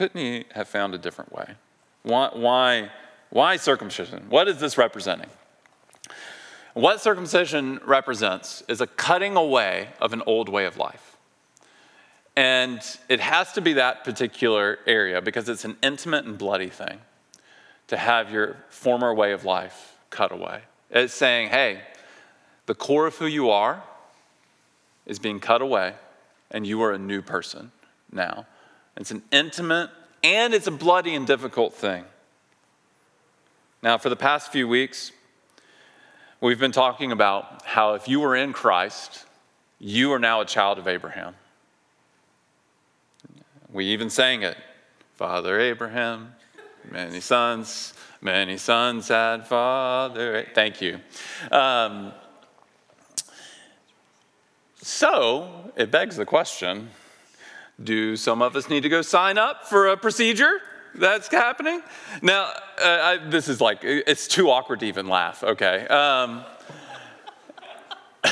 Couldn't 0.00 0.18
he 0.18 0.46
have 0.54 0.66
found 0.66 0.94
a 0.94 0.98
different 0.98 1.30
way? 1.30 1.56
Why, 2.04 2.30
why, 2.32 2.90
why 3.28 3.56
circumcision? 3.56 4.24
What 4.30 4.48
is 4.48 4.58
this 4.58 4.78
representing? 4.78 5.28
What 6.72 7.02
circumcision 7.02 7.80
represents 7.84 8.62
is 8.66 8.80
a 8.80 8.86
cutting 8.86 9.36
away 9.36 9.90
of 10.00 10.14
an 10.14 10.22
old 10.24 10.48
way 10.48 10.64
of 10.64 10.78
life. 10.78 11.18
And 12.34 12.80
it 13.10 13.20
has 13.20 13.52
to 13.52 13.60
be 13.60 13.74
that 13.74 14.02
particular 14.02 14.78
area 14.86 15.20
because 15.20 15.50
it's 15.50 15.66
an 15.66 15.76
intimate 15.82 16.24
and 16.24 16.38
bloody 16.38 16.70
thing 16.70 17.00
to 17.88 17.98
have 17.98 18.32
your 18.32 18.56
former 18.70 19.12
way 19.12 19.32
of 19.32 19.44
life 19.44 19.98
cut 20.08 20.32
away. 20.32 20.62
It's 20.90 21.12
saying, 21.12 21.50
hey, 21.50 21.82
the 22.64 22.74
core 22.74 23.06
of 23.06 23.16
who 23.16 23.26
you 23.26 23.50
are 23.50 23.82
is 25.04 25.18
being 25.18 25.40
cut 25.40 25.60
away, 25.60 25.92
and 26.50 26.66
you 26.66 26.80
are 26.84 26.92
a 26.92 26.98
new 26.98 27.20
person 27.20 27.70
now. 28.10 28.46
It's 28.96 29.10
an 29.10 29.22
intimate 29.30 29.90
and 30.22 30.52
it's 30.52 30.66
a 30.66 30.70
bloody 30.72 31.14
and 31.14 31.26
difficult 31.26 31.74
thing. 31.74 32.04
Now, 33.82 33.96
for 33.96 34.10
the 34.10 34.16
past 34.16 34.52
few 34.52 34.68
weeks, 34.68 35.12
we've 36.40 36.58
been 36.58 36.72
talking 36.72 37.12
about 37.12 37.64
how 37.64 37.94
if 37.94 38.08
you 38.08 38.20
were 38.20 38.36
in 38.36 38.52
Christ, 38.52 39.24
you 39.78 40.12
are 40.12 40.18
now 40.18 40.42
a 40.42 40.44
child 40.44 40.78
of 40.78 40.86
Abraham. 40.86 41.34
We 43.72 43.86
even 43.86 44.10
sang 44.10 44.42
it 44.42 44.56
Father 45.16 45.60
Abraham, 45.60 46.34
many 46.90 47.20
sons, 47.20 47.94
many 48.20 48.56
sons 48.56 49.08
had 49.08 49.46
father. 49.46 50.46
Thank 50.54 50.80
you. 50.80 51.00
Um, 51.52 52.12
so 54.82 55.72
it 55.76 55.90
begs 55.90 56.16
the 56.16 56.24
question 56.24 56.90
do 57.82 58.16
some 58.16 58.42
of 58.42 58.56
us 58.56 58.68
need 58.68 58.82
to 58.82 58.88
go 58.88 59.02
sign 59.02 59.38
up 59.38 59.66
for 59.66 59.88
a 59.88 59.96
procedure 59.96 60.60
that's 60.94 61.28
happening? 61.28 61.82
Now, 62.22 62.52
uh, 62.82 62.84
I, 62.84 63.18
this 63.28 63.48
is 63.48 63.60
like, 63.60 63.78
it's 63.82 64.26
too 64.28 64.50
awkward 64.50 64.80
to 64.80 64.86
even 64.86 65.08
laugh, 65.08 65.42
okay? 65.42 65.86
Um, 65.86 66.44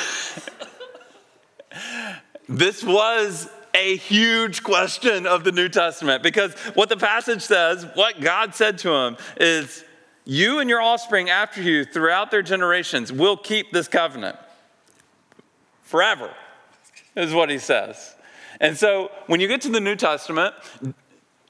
this 2.48 2.82
was 2.82 3.48
a 3.74 3.96
huge 3.96 4.62
question 4.62 5.26
of 5.26 5.44
the 5.44 5.52
New 5.52 5.68
Testament 5.68 6.22
because 6.22 6.54
what 6.74 6.88
the 6.88 6.96
passage 6.96 7.42
says, 7.42 7.86
what 7.94 8.20
God 8.20 8.54
said 8.54 8.78
to 8.78 8.92
him, 8.92 9.16
is 9.38 9.84
you 10.24 10.58
and 10.58 10.68
your 10.68 10.82
offspring 10.82 11.30
after 11.30 11.62
you 11.62 11.84
throughout 11.84 12.30
their 12.30 12.42
generations 12.42 13.12
will 13.12 13.36
keep 13.36 13.72
this 13.72 13.88
covenant 13.88 14.36
forever, 15.82 16.30
is 17.16 17.32
what 17.32 17.48
he 17.48 17.58
says. 17.58 18.14
And 18.60 18.76
so 18.76 19.10
when 19.26 19.40
you 19.40 19.48
get 19.48 19.60
to 19.62 19.68
the 19.68 19.80
New 19.80 19.96
Testament, 19.96 20.54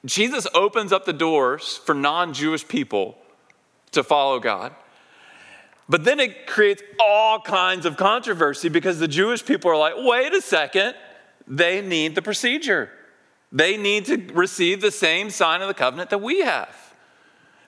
Jesus 0.05 0.47
opens 0.53 0.91
up 0.91 1.05
the 1.05 1.13
doors 1.13 1.77
for 1.77 1.93
non 1.93 2.33
Jewish 2.33 2.67
people 2.67 3.17
to 3.91 4.03
follow 4.03 4.39
God. 4.39 4.73
But 5.87 6.03
then 6.03 6.19
it 6.19 6.45
creates 6.45 6.83
all 6.99 7.41
kinds 7.41 7.85
of 7.85 7.97
controversy 7.97 8.69
because 8.69 8.99
the 8.99 9.07
Jewish 9.07 9.43
people 9.43 9.71
are 9.71 9.77
like, 9.77 9.95
wait 9.97 10.33
a 10.33 10.41
second, 10.41 10.93
they 11.47 11.81
need 11.81 12.13
the 12.13 12.21
procedure. 12.21 12.91
They 13.51 13.75
need 13.75 14.05
to 14.05 14.17
receive 14.33 14.81
the 14.81 14.91
same 14.91 15.31
sign 15.31 15.61
of 15.61 15.67
the 15.67 15.73
covenant 15.73 16.11
that 16.11 16.21
we 16.21 16.41
have. 16.41 16.75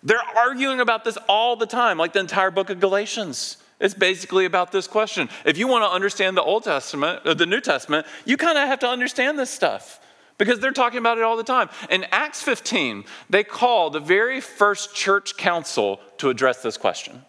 They're 0.04 0.22
arguing 0.38 0.80
about 0.80 1.04
this 1.04 1.18
all 1.28 1.56
the 1.56 1.66
time, 1.66 1.98
like 1.98 2.14
the 2.14 2.20
entire 2.20 2.52
book 2.52 2.70
of 2.70 2.80
Galatians. 2.80 3.58
It's 3.82 3.94
basically 3.94 4.46
about 4.46 4.72
this 4.72 4.88
question. 4.88 5.28
If 5.44 5.58
you 5.58 5.68
want 5.68 5.84
to 5.84 5.90
understand 5.90 6.38
the 6.38 6.44
Old 6.44 6.64
Testament, 6.64 7.22
or 7.26 7.34
the 7.34 7.46
New 7.46 7.60
Testament, 7.60 8.06
you 8.24 8.38
kind 8.38 8.58
of 8.58 8.68
have 8.68 8.80
to 8.80 8.88
understand 8.88 9.38
this 9.38 9.50
stuff 9.50 10.00
because 10.38 10.60
they're 10.60 10.72
talking 10.72 11.00
about 11.00 11.18
it 11.18 11.24
all 11.24 11.36
the 11.36 11.44
time. 11.44 11.70
In 11.90 12.06
Acts 12.12 12.42
15, 12.42 13.04
they 13.30 13.44
call 13.44 13.90
the 13.90 14.00
very 14.00 14.40
first 14.40 14.96
church 14.96 15.36
council 15.36 16.00
to 16.20 16.30
address 16.30 16.62
this 16.62 16.78
question. 16.78 17.24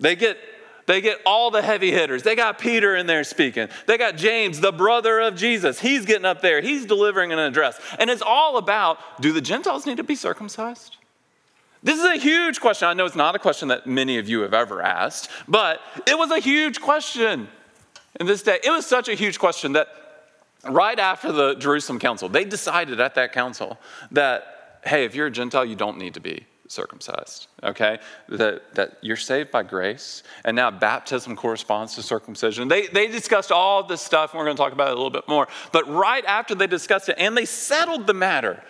They 0.00 0.16
get 0.16 0.38
they 0.86 1.00
get 1.00 1.18
all 1.24 1.50
the 1.50 1.62
heavy 1.62 1.90
hitters. 1.90 2.22
They 2.22 2.36
got 2.36 2.58
Peter 2.58 2.94
in 2.94 3.06
there 3.06 3.24
speaking. 3.24 3.68
They 3.86 3.96
got 3.96 4.16
James, 4.16 4.60
the 4.60 4.72
brother 4.72 5.18
of 5.20 5.34
Jesus. 5.34 5.80
He's 5.80 6.04
getting 6.04 6.26
up 6.26 6.42
there. 6.42 6.60
He's 6.60 6.84
delivering 6.84 7.32
an 7.32 7.38
address. 7.38 7.80
And 7.98 8.10
it's 8.10 8.20
all 8.20 8.58
about 8.58 8.98
do 9.22 9.32
the 9.32 9.40
Gentiles 9.40 9.86
need 9.86 9.96
to 9.96 10.04
be 10.04 10.14
circumcised? 10.14 10.93
This 11.84 11.98
is 11.98 12.04
a 12.04 12.16
huge 12.16 12.60
question. 12.60 12.88
I 12.88 12.94
know 12.94 13.04
it's 13.04 13.14
not 13.14 13.36
a 13.36 13.38
question 13.38 13.68
that 13.68 13.86
many 13.86 14.16
of 14.16 14.26
you 14.26 14.40
have 14.40 14.54
ever 14.54 14.80
asked, 14.80 15.28
but 15.46 15.80
it 16.06 16.18
was 16.18 16.30
a 16.30 16.40
huge 16.40 16.80
question 16.80 17.46
in 18.18 18.26
this 18.26 18.42
day. 18.42 18.58
It 18.64 18.70
was 18.70 18.86
such 18.86 19.08
a 19.10 19.14
huge 19.14 19.38
question 19.38 19.72
that 19.74 19.88
right 20.68 20.98
after 20.98 21.30
the 21.30 21.54
Jerusalem 21.56 21.98
council, 21.98 22.30
they 22.30 22.44
decided 22.44 23.00
at 23.00 23.14
that 23.16 23.32
council 23.32 23.78
that, 24.12 24.80
hey, 24.84 25.04
if 25.04 25.14
you're 25.14 25.26
a 25.26 25.30
Gentile, 25.30 25.66
you 25.66 25.76
don't 25.76 25.98
need 25.98 26.14
to 26.14 26.20
be 26.20 26.46
circumcised, 26.68 27.48
okay? 27.62 27.98
That, 28.30 28.74
that 28.74 28.96
you're 29.02 29.18
saved 29.18 29.50
by 29.50 29.62
grace, 29.62 30.22
and 30.46 30.56
now 30.56 30.70
baptism 30.70 31.36
corresponds 31.36 31.96
to 31.96 32.02
circumcision. 32.02 32.68
They, 32.68 32.86
they 32.86 33.08
discussed 33.08 33.52
all 33.52 33.82
this 33.84 34.00
stuff, 34.00 34.32
and 34.32 34.38
we're 34.38 34.46
going 34.46 34.56
to 34.56 34.62
talk 34.62 34.72
about 34.72 34.88
it 34.88 34.92
a 34.92 34.96
little 34.96 35.10
bit 35.10 35.28
more. 35.28 35.48
But 35.70 35.86
right 35.86 36.24
after 36.24 36.54
they 36.54 36.66
discussed 36.66 37.10
it, 37.10 37.16
and 37.18 37.36
they 37.36 37.44
settled 37.44 38.06
the 38.06 38.14
matter, 38.14 38.62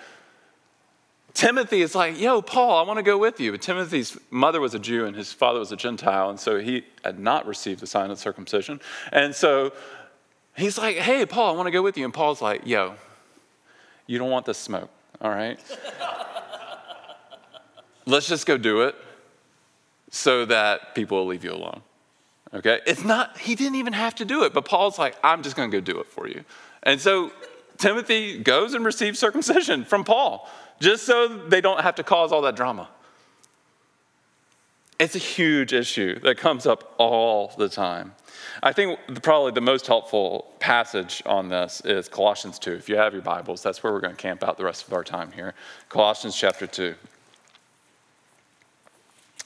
Timothy 1.35 1.83
is 1.83 1.97
like, 1.97 2.19
yo, 2.19 2.41
Paul, 2.41 2.79
I 2.79 2.83
want 2.87 2.99
to 2.99 3.03
go 3.03 3.19
with 3.19 3.41
you. 3.41 3.51
But 3.51 3.61
Timothy's 3.61 4.17
mother 4.31 4.61
was 4.61 4.73
a 4.75 4.79
Jew 4.79 5.05
and 5.05 5.17
his 5.17 5.33
father 5.33 5.59
was 5.59 5.73
a 5.73 5.77
Gentile, 5.77 6.31
and 6.31 6.39
so 6.39 6.61
he 6.61 6.85
had 7.05 7.19
not 7.19 7.45
received 7.47 7.81
the 7.81 7.89
sign 7.89 8.13
of 8.13 8.19
circumcision. 8.19 8.81
And 9.11 9.35
so 9.35 9.73
he's 10.57 10.79
like, 10.79 10.97
hey, 10.97 11.27
Paul, 11.27 11.53
I 11.53 11.57
want 11.57 11.67
to 11.67 11.73
go 11.73 11.83
with 11.83 11.99
you. 11.99 12.05
And 12.05 12.15
Paul's 12.15 12.41
like, 12.41 12.65
yo, 12.67 12.95
you 14.07 14.19
don't 14.19 14.31
want 14.31 14.47
the 14.47 14.55
smoke, 14.55 14.91
all 15.21 15.31
right? 15.31 15.59
Let's 18.07 18.29
just 18.29 18.47
go 18.47 18.57
do 18.57 18.83
it 18.83 18.95
so 20.11 20.45
that 20.45 20.95
people 20.95 21.19
will 21.19 21.27
leave 21.27 21.43
you 21.43 21.53
alone. 21.53 21.81
Okay? 22.53 22.81
It's 22.87 23.03
not, 23.03 23.39
he 23.39 23.57
didn't 23.57 23.75
even 23.75 23.93
have 23.93 24.15
to 24.17 24.25
do 24.25 24.45
it, 24.45 24.55
but 24.55 24.65
Paul's 24.65 25.01
like, 25.01 25.17
I'm 25.25 25.43
just 25.43 25.57
going 25.57 25.69
to 25.69 25.77
go 25.77 25.81
do 25.81 25.99
it 25.99 26.07
for 26.07 26.29
you. 26.29 26.45
And 26.85 27.01
so 27.01 27.33
Timothy 27.79 28.39
goes 28.39 28.75
and 28.75 28.85
receives 28.85 29.19
circumcision 29.19 29.85
from 29.85 30.05
Paul 30.05 30.49
just 30.81 31.05
so 31.05 31.29
they 31.29 31.61
don't 31.61 31.81
have 31.81 31.95
to 31.97 32.03
cause 32.03 32.33
all 32.33 32.43
that 32.43 32.57
drama. 32.57 32.89
It's 34.99 35.17
a 35.17 35.19
huge 35.19 35.73
issue 35.73 36.21
that 36.21 36.39
comes 36.39 36.67
up 36.67 36.95
all 36.99 37.53
the 37.59 37.69
time. 37.69 38.15
I 38.63 38.73
think 38.73 38.99
probably 39.23 39.53
the 39.53 39.61
most 39.61 39.87
helpful 39.87 40.53
passage 40.61 41.23
on 41.27 41.49
this 41.49 41.83
is 41.85 42.09
Colossians 42.09 42.59
2. 42.59 42.73
If 42.73 42.89
you 42.89 42.97
have 42.97 43.13
your 43.13 43.23
Bibles, 43.23 43.63
that's 43.63 43.83
where 43.83 43.93
we're 43.93 44.01
going 44.01 44.15
to 44.15 44.23
camp 44.23 44.45
out 44.45 44.57
the 44.57 44.65
rest 44.65 44.87
of 44.87 44.93
our 44.93 45.05
time 45.05 45.33
here. 45.33 45.55
Colossians 45.89 46.37
chapter 46.37 46.67
2. 46.67 46.95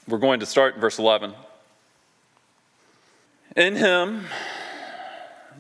We're 0.06 0.18
going 0.18 0.40
to 0.40 0.46
start 0.46 0.74
in 0.74 0.80
verse 0.80 0.98
11. 0.98 1.34
In 3.56 3.76
him, 3.76 4.26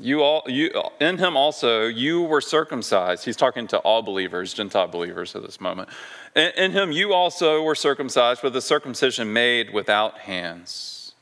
you 0.00 0.22
all, 0.22 0.42
you, 0.46 0.70
in 1.00 1.18
him 1.18 1.36
also, 1.36 1.86
you 1.86 2.22
were 2.22 2.40
circumcised. 2.40 3.24
He's 3.24 3.36
talking 3.36 3.66
to 3.68 3.78
all 3.78 4.02
believers, 4.02 4.54
Gentile 4.54 4.88
believers 4.88 5.34
at 5.34 5.42
this 5.42 5.60
moment. 5.60 5.88
In, 6.34 6.50
in 6.56 6.72
him, 6.72 6.92
you 6.92 7.12
also 7.12 7.62
were 7.62 7.74
circumcised 7.74 8.42
with 8.42 8.54
a 8.56 8.60
circumcision 8.60 9.32
made 9.32 9.72
without 9.72 10.18
hands. 10.18 11.14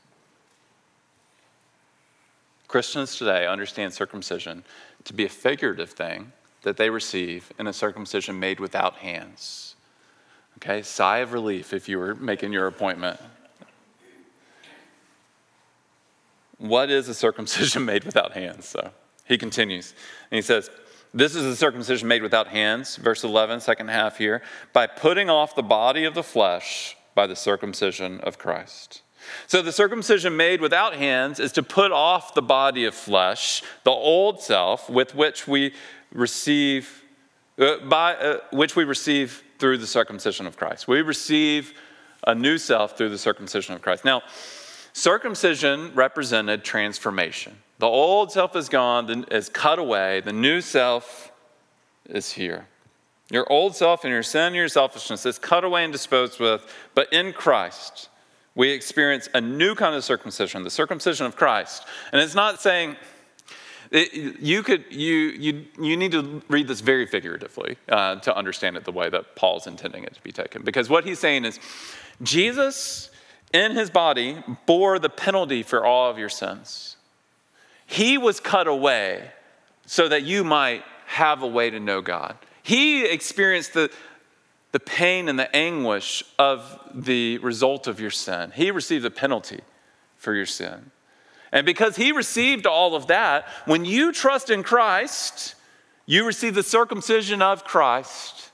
Christians 2.67 3.15
today 3.15 3.47
understand 3.47 3.93
circumcision 3.93 4.63
to 5.05 5.13
be 5.13 5.25
a 5.25 5.29
figurative 5.29 5.91
thing 5.91 6.33
that 6.63 6.77
they 6.77 6.89
receive 6.89 7.51
in 7.57 7.67
a 7.67 7.73
circumcision 7.73 8.39
made 8.39 8.59
without 8.59 8.95
hands. 8.95 9.75
Okay, 10.57 10.81
sigh 10.81 11.19
of 11.19 11.33
relief 11.33 11.71
if 11.71 11.87
you 11.87 11.97
were 11.97 12.15
making 12.15 12.51
your 12.51 12.67
appointment. 12.67 13.19
What 16.57 16.89
is 16.89 17.07
a 17.07 17.13
circumcision 17.13 17.85
made 17.91 18.03
without 18.03 18.33
hands? 18.33 18.67
So 18.67 18.91
he 19.25 19.37
continues, 19.37 19.93
and 20.31 20.37
he 20.37 20.41
says, 20.41 20.69
This 21.13 21.35
is 21.35 21.45
a 21.45 21.55
circumcision 21.55 22.07
made 22.07 22.21
without 22.21 22.47
hands, 22.47 22.95
verse 22.95 23.23
11, 23.23 23.61
second 23.61 23.89
half 23.89 24.17
here, 24.17 24.41
by 24.73 24.87
putting 24.87 25.29
off 25.29 25.55
the 25.55 25.63
body 25.63 26.03
of 26.03 26.13
the 26.13 26.23
flesh 26.23 26.95
by 27.15 27.27
the 27.27 27.35
circumcision 27.35 28.19
of 28.21 28.37
Christ. 28.37 29.01
So 29.47 29.61
the 29.61 29.71
circumcision 29.71 30.37
made 30.37 30.61
without 30.61 30.93
hands 30.93 31.39
is 31.39 31.51
to 31.53 31.63
put 31.63 31.91
off 31.91 32.33
the 32.33 32.41
body 32.41 32.85
of 32.85 32.93
flesh, 32.93 33.63
the 33.83 33.91
old 33.91 34.41
self, 34.41 34.89
with 34.89 35.15
which 35.15 35.47
we 35.47 35.73
receive, 36.13 37.03
uh, 37.57 37.77
by 37.79 38.15
uh, 38.15 38.39
which 38.51 38.75
we 38.75 38.83
receive 38.83 39.43
through 39.59 39.79
the 39.79 39.87
circumcision 39.87 40.47
of 40.47 40.55
Christ. 40.55 40.87
We 40.87 41.01
receive 41.01 41.73
a 42.25 42.35
new 42.35 42.57
self 42.57 42.97
through 42.97 43.09
the 43.09 43.17
circumcision 43.17 43.75
of 43.75 43.81
Christ. 43.81 44.05
Now, 44.05 44.21
Circumcision 44.97 45.93
represented 45.93 46.63
transformation. 46.63 47.55
The 47.77 47.85
old 47.85 48.31
self 48.31 48.55
is 48.55 48.67
gone, 48.67 49.25
is 49.29 49.47
cut 49.47 49.77
away, 49.77 50.21
the 50.21 50.33
new 50.33 50.59
self 50.59 51.31
is 52.09 52.31
here. 52.31 52.65
Your 53.29 53.45
old 53.53 53.75
self 53.75 54.05
and 54.05 54.11
your 54.11 54.23
sin 54.23 54.47
and 54.47 54.55
your 54.55 54.67
selfishness 54.67 55.23
is 55.27 55.37
cut 55.37 55.63
away 55.63 55.83
and 55.83 55.93
disposed 55.93 56.39
with, 56.39 56.65
but 56.95 57.13
in 57.13 57.31
Christ, 57.31 58.09
we 58.55 58.71
experience 58.71 59.29
a 59.35 59.39
new 59.39 59.75
kind 59.75 59.93
of 59.93 60.03
circumcision, 60.03 60.63
the 60.63 60.71
circumcision 60.71 61.27
of 61.27 61.35
Christ. 61.35 61.85
And 62.11 62.19
it's 62.19 62.33
not 62.33 62.59
saying, 62.59 62.95
it, 63.91 64.39
you 64.39 64.63
could 64.63 64.85
you 64.89 65.13
you 65.13 65.65
you 65.79 65.95
need 65.95 66.13
to 66.13 66.41
read 66.49 66.67
this 66.67 66.81
very 66.81 67.05
figuratively 67.05 67.77
uh, 67.87 68.15
to 68.15 68.35
understand 68.35 68.75
it 68.75 68.83
the 68.83 68.91
way 68.91 69.09
that 69.09 69.35
Paul's 69.35 69.67
intending 69.67 70.05
it 70.05 70.15
to 70.15 70.23
be 70.23 70.31
taken. 70.31 70.63
Because 70.63 70.89
what 70.89 71.05
he's 71.05 71.19
saying 71.19 71.45
is, 71.45 71.59
Jesus 72.23 73.11
in 73.53 73.71
his 73.71 73.89
body 73.89 74.43
bore 74.65 74.99
the 74.99 75.09
penalty 75.09 75.63
for 75.63 75.85
all 75.85 76.09
of 76.09 76.17
your 76.17 76.29
sins. 76.29 76.97
He 77.85 78.17
was 78.17 78.39
cut 78.39 78.67
away 78.67 79.31
so 79.85 80.09
that 80.09 80.23
you 80.23 80.43
might 80.43 80.83
have 81.05 81.41
a 81.41 81.47
way 81.47 81.69
to 81.69 81.79
know 81.79 82.01
God. 82.01 82.35
He 82.61 83.05
experienced 83.05 83.73
the, 83.73 83.89
the 84.73 84.79
pain 84.79 85.29
and 85.29 85.39
the 85.39 85.53
anguish 85.55 86.23
of 86.37 86.79
the 86.93 87.37
result 87.37 87.87
of 87.87 87.99
your 87.99 88.11
sin. 88.11 88.51
He 88.53 88.71
received 88.71 89.05
the 89.05 89.11
penalty 89.11 89.61
for 90.17 90.33
your 90.33 90.45
sin. 90.45 90.91
And 91.53 91.65
because 91.65 91.95
he 91.95 92.11
received 92.11 92.67
all 92.67 92.93
of 92.93 93.07
that, 93.07 93.47
when 93.65 93.85
you 93.85 94.11
trust 94.11 94.49
in 94.49 94.63
Christ, 94.63 95.55
you 96.05 96.25
receive 96.25 96.55
the 96.55 96.63
circumcision 96.63 97.41
of 97.41 97.63
Christ, 97.63 98.51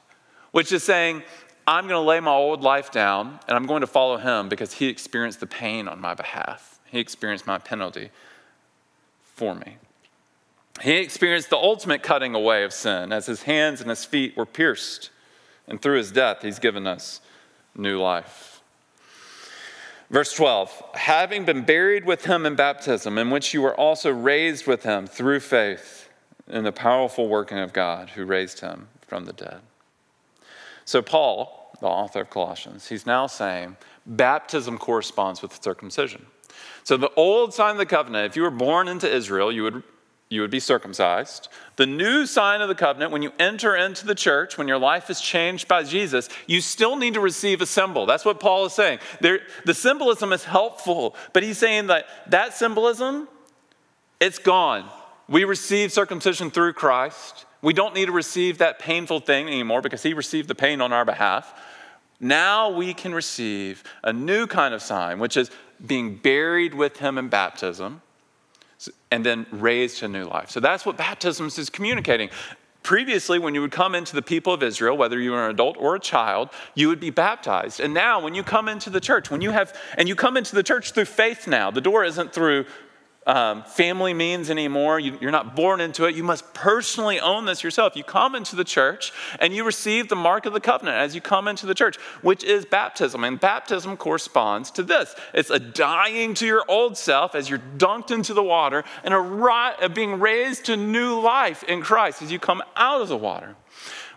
which 0.51 0.71
is 0.71 0.83
saying, 0.83 1.23
I'm 1.65 1.87
going 1.87 1.99
to 1.99 2.07
lay 2.07 2.19
my 2.19 2.31
old 2.31 2.61
life 2.61 2.91
down 2.91 3.39
and 3.47 3.55
I'm 3.55 3.65
going 3.65 3.81
to 3.81 3.87
follow 3.87 4.17
him 4.17 4.49
because 4.49 4.73
he 4.73 4.87
experienced 4.87 5.39
the 5.39 5.47
pain 5.47 5.87
on 5.87 5.99
my 5.99 6.13
behalf. 6.13 6.79
He 6.85 6.99
experienced 6.99 7.47
my 7.47 7.57
penalty 7.57 8.09
for 9.21 9.55
me. 9.55 9.77
He 10.81 10.97
experienced 10.97 11.49
the 11.49 11.57
ultimate 11.57 12.03
cutting 12.03 12.35
away 12.35 12.63
of 12.63 12.73
sin 12.73 13.11
as 13.11 13.25
his 13.25 13.43
hands 13.43 13.79
and 13.79 13.89
his 13.89 14.05
feet 14.05 14.35
were 14.35 14.45
pierced. 14.45 15.09
And 15.67 15.81
through 15.81 15.97
his 15.97 16.11
death, 16.11 16.41
he's 16.41 16.59
given 16.59 16.85
us 16.85 17.21
new 17.75 18.01
life. 18.01 18.61
Verse 20.09 20.33
12, 20.33 20.83
having 20.93 21.45
been 21.45 21.63
buried 21.63 22.05
with 22.05 22.25
him 22.25 22.45
in 22.45 22.55
baptism, 22.55 23.17
in 23.17 23.31
which 23.31 23.53
you 23.53 23.61
were 23.61 23.75
also 23.75 24.11
raised 24.11 24.67
with 24.67 24.83
him 24.83 25.07
through 25.07 25.39
faith 25.39 26.09
in 26.47 26.63
the 26.63 26.71
powerful 26.71 27.27
working 27.27 27.57
of 27.57 27.73
God 27.73 28.11
who 28.11 28.25
raised 28.25 28.59
him 28.59 28.89
from 29.07 29.25
the 29.25 29.33
dead. 29.33 29.61
So, 30.85 31.01
Paul, 31.01 31.75
the 31.79 31.87
author 31.87 32.21
of 32.21 32.29
Colossians, 32.29 32.87
he's 32.87 33.05
now 33.05 33.27
saying 33.27 33.77
baptism 34.05 34.77
corresponds 34.77 35.41
with 35.41 35.61
circumcision. 35.63 36.25
So, 36.83 36.97
the 36.97 37.11
old 37.15 37.53
sign 37.53 37.71
of 37.71 37.77
the 37.77 37.85
covenant, 37.85 38.25
if 38.25 38.35
you 38.35 38.43
were 38.43 38.51
born 38.51 38.87
into 38.87 39.09
Israel, 39.09 39.51
you 39.51 39.63
would 39.63 39.83
you 40.33 40.41
would 40.41 40.49
be 40.49 40.59
circumcised. 40.59 41.47
The 41.75 41.85
new 41.85 42.25
sign 42.25 42.61
of 42.61 42.67
the 42.67 42.73
covenant, 42.73 43.11
when 43.11 43.21
you 43.21 43.31
enter 43.37 43.75
into 43.75 44.07
the 44.07 44.15
church, 44.15 44.57
when 44.57 44.67
your 44.67 44.79
life 44.79 45.11
is 45.11 45.21
changed 45.21 45.67
by 45.67 45.83
Jesus, 45.83 46.27
you 46.47 46.59
still 46.59 46.95
need 46.95 47.13
to 47.13 47.19
receive 47.19 47.61
a 47.61 47.67
symbol. 47.67 48.07
That's 48.07 48.25
what 48.25 48.39
Paul 48.39 48.65
is 48.65 48.73
saying. 48.73 48.97
There, 49.21 49.41
the 49.65 49.75
symbolism 49.75 50.33
is 50.33 50.43
helpful, 50.43 51.15
but 51.33 51.43
he's 51.43 51.59
saying 51.59 51.87
that 51.87 52.05
that 52.31 52.55
symbolism, 52.55 53.27
it's 54.19 54.39
gone. 54.39 54.89
We 55.33 55.45
receive 55.45 55.91
circumcision 55.91 56.51
through 56.51 56.73
Christ. 56.73 57.47
We 57.63 57.73
don't 57.73 57.95
need 57.95 58.05
to 58.05 58.11
receive 58.11 58.59
that 58.59 58.77
painful 58.77 59.21
thing 59.21 59.47
anymore 59.47 59.81
because 59.81 60.03
he 60.03 60.13
received 60.13 60.47
the 60.47 60.53
pain 60.53 60.79
on 60.79 60.93
our 60.93 61.05
behalf. 61.05 61.59
Now 62.19 62.69
we 62.69 62.93
can 62.93 63.15
receive 63.15 63.83
a 64.03 64.13
new 64.13 64.45
kind 64.45 64.75
of 64.75 64.81
sign, 64.83 65.17
which 65.17 65.35
is 65.35 65.49
being 65.83 66.17
buried 66.17 66.75
with 66.75 66.97
him 66.97 67.17
in 67.17 67.29
baptism 67.29 68.03
and 69.09 69.25
then 69.25 69.47
raised 69.49 69.97
to 70.01 70.07
new 70.07 70.25
life. 70.25 70.51
So 70.51 70.59
that's 70.59 70.85
what 70.85 70.97
baptism 70.97 71.47
is 71.47 71.67
communicating. 71.67 72.29
Previously, 72.83 73.39
when 73.39 73.55
you 73.55 73.61
would 73.61 73.71
come 73.71 73.95
into 73.95 74.13
the 74.13 74.21
people 74.21 74.53
of 74.53 74.61
Israel, 74.61 74.95
whether 74.97 75.19
you 75.19 75.31
were 75.31 75.45
an 75.45 75.51
adult 75.51 75.77
or 75.79 75.95
a 75.95 75.99
child, 75.99 76.49
you 76.75 76.89
would 76.89 76.99
be 76.99 77.09
baptized. 77.09 77.79
And 77.79 77.91
now, 77.91 78.21
when 78.21 78.35
you 78.35 78.43
come 78.43 78.67
into 78.67 78.91
the 78.91 78.99
church, 78.99 79.31
when 79.31 79.41
you 79.41 79.49
have, 79.49 79.75
and 79.97 80.07
you 80.07 80.15
come 80.15 80.37
into 80.37 80.53
the 80.53 80.63
church 80.63 80.91
through 80.91 81.05
faith 81.05 81.47
now, 81.47 81.71
the 81.71 81.81
door 81.81 82.03
isn't 82.03 82.33
through 82.33 82.65
um, 83.25 83.63
family 83.63 84.13
means 84.13 84.49
anymore. 84.49 84.99
You, 84.99 85.17
you're 85.21 85.31
not 85.31 85.55
born 85.55 85.81
into 85.81 86.05
it. 86.05 86.15
You 86.15 86.23
must 86.23 86.53
personally 86.53 87.19
own 87.19 87.45
this 87.45 87.63
yourself. 87.63 87.95
You 87.95 88.03
come 88.03 88.35
into 88.35 88.55
the 88.55 88.63
church 88.63 89.13
and 89.39 89.53
you 89.53 89.63
receive 89.63 90.09
the 90.09 90.15
mark 90.15 90.45
of 90.45 90.53
the 90.53 90.59
covenant 90.59 90.97
as 90.97 91.15
you 91.15 91.21
come 91.21 91.47
into 91.47 91.65
the 91.65 91.73
church, 91.73 91.97
which 92.21 92.43
is 92.43 92.65
baptism. 92.65 93.23
And 93.23 93.39
baptism 93.39 93.97
corresponds 93.97 94.71
to 94.71 94.83
this 94.83 95.15
it's 95.33 95.49
a 95.49 95.59
dying 95.59 96.33
to 96.35 96.45
your 96.45 96.63
old 96.67 96.97
self 96.97 97.35
as 97.35 97.49
you're 97.49 97.61
dunked 97.77 98.11
into 98.11 98.33
the 98.33 98.43
water 98.43 98.83
and 99.03 99.13
a, 99.13 99.75
a 99.81 99.89
being 99.89 100.19
raised 100.19 100.65
to 100.65 100.77
new 100.77 101.19
life 101.19 101.63
in 101.63 101.81
Christ 101.81 102.21
as 102.21 102.31
you 102.31 102.39
come 102.39 102.61
out 102.75 103.01
of 103.01 103.07
the 103.07 103.17
water. 103.17 103.55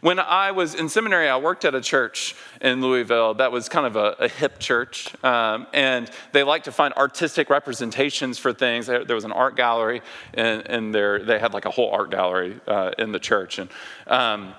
When 0.07 0.21
I 0.21 0.53
was 0.53 0.77
in 0.77 0.89
seminary, 0.89 1.29
I 1.29 1.37
worked 1.37 1.65
at 1.65 1.75
a 1.75 1.81
church 1.81 2.37
in 2.61 2.81
Louisville 2.81 3.35
that 3.35 3.51
was 3.51 3.69
kind 3.69 3.89
of 3.89 3.97
a, 3.97 4.15
a 4.21 4.29
hip 4.29 4.61
church. 4.61 5.13
Um, 5.25 5.67
and 5.73 6.09
they 6.31 6.45
liked 6.45 6.67
to 6.67 6.71
find 6.71 6.95
artistic 6.95 7.51
representations 7.51 8.39
for 8.39 8.53
things. 8.53 8.87
There, 8.87 9.05
there 9.05 9.17
was 9.17 9.25
an 9.25 9.33
art 9.33 9.57
gallery, 9.57 10.03
and, 10.33 10.65
and 10.69 10.95
there, 10.95 11.25
they 11.25 11.41
had 11.41 11.53
like 11.55 11.65
a 11.65 11.73
whole 11.73 11.91
art 11.91 12.13
gallery 12.13 12.61
uh, 12.69 12.93
in 13.01 13.11
the 13.11 13.19
church. 13.19 13.59
And 13.59 13.69
um, 14.07 14.55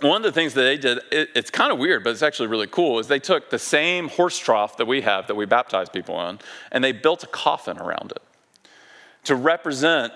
one 0.00 0.16
of 0.16 0.24
the 0.24 0.32
things 0.32 0.54
that 0.54 0.62
they 0.62 0.76
did, 0.76 0.98
it, 1.12 1.28
it's 1.36 1.50
kind 1.50 1.70
of 1.70 1.78
weird, 1.78 2.02
but 2.02 2.10
it's 2.10 2.24
actually 2.24 2.48
really 2.48 2.66
cool, 2.66 2.98
is 2.98 3.06
they 3.06 3.20
took 3.20 3.50
the 3.50 3.58
same 3.60 4.08
horse 4.08 4.36
trough 4.36 4.78
that 4.78 4.86
we 4.86 5.02
have, 5.02 5.28
that 5.28 5.36
we 5.36 5.46
baptize 5.46 5.88
people 5.88 6.20
in, 6.28 6.40
and 6.72 6.82
they 6.82 6.90
built 6.90 7.22
a 7.22 7.28
coffin 7.28 7.78
around 7.78 8.10
it 8.10 8.22
to 9.22 9.36
represent 9.36 10.12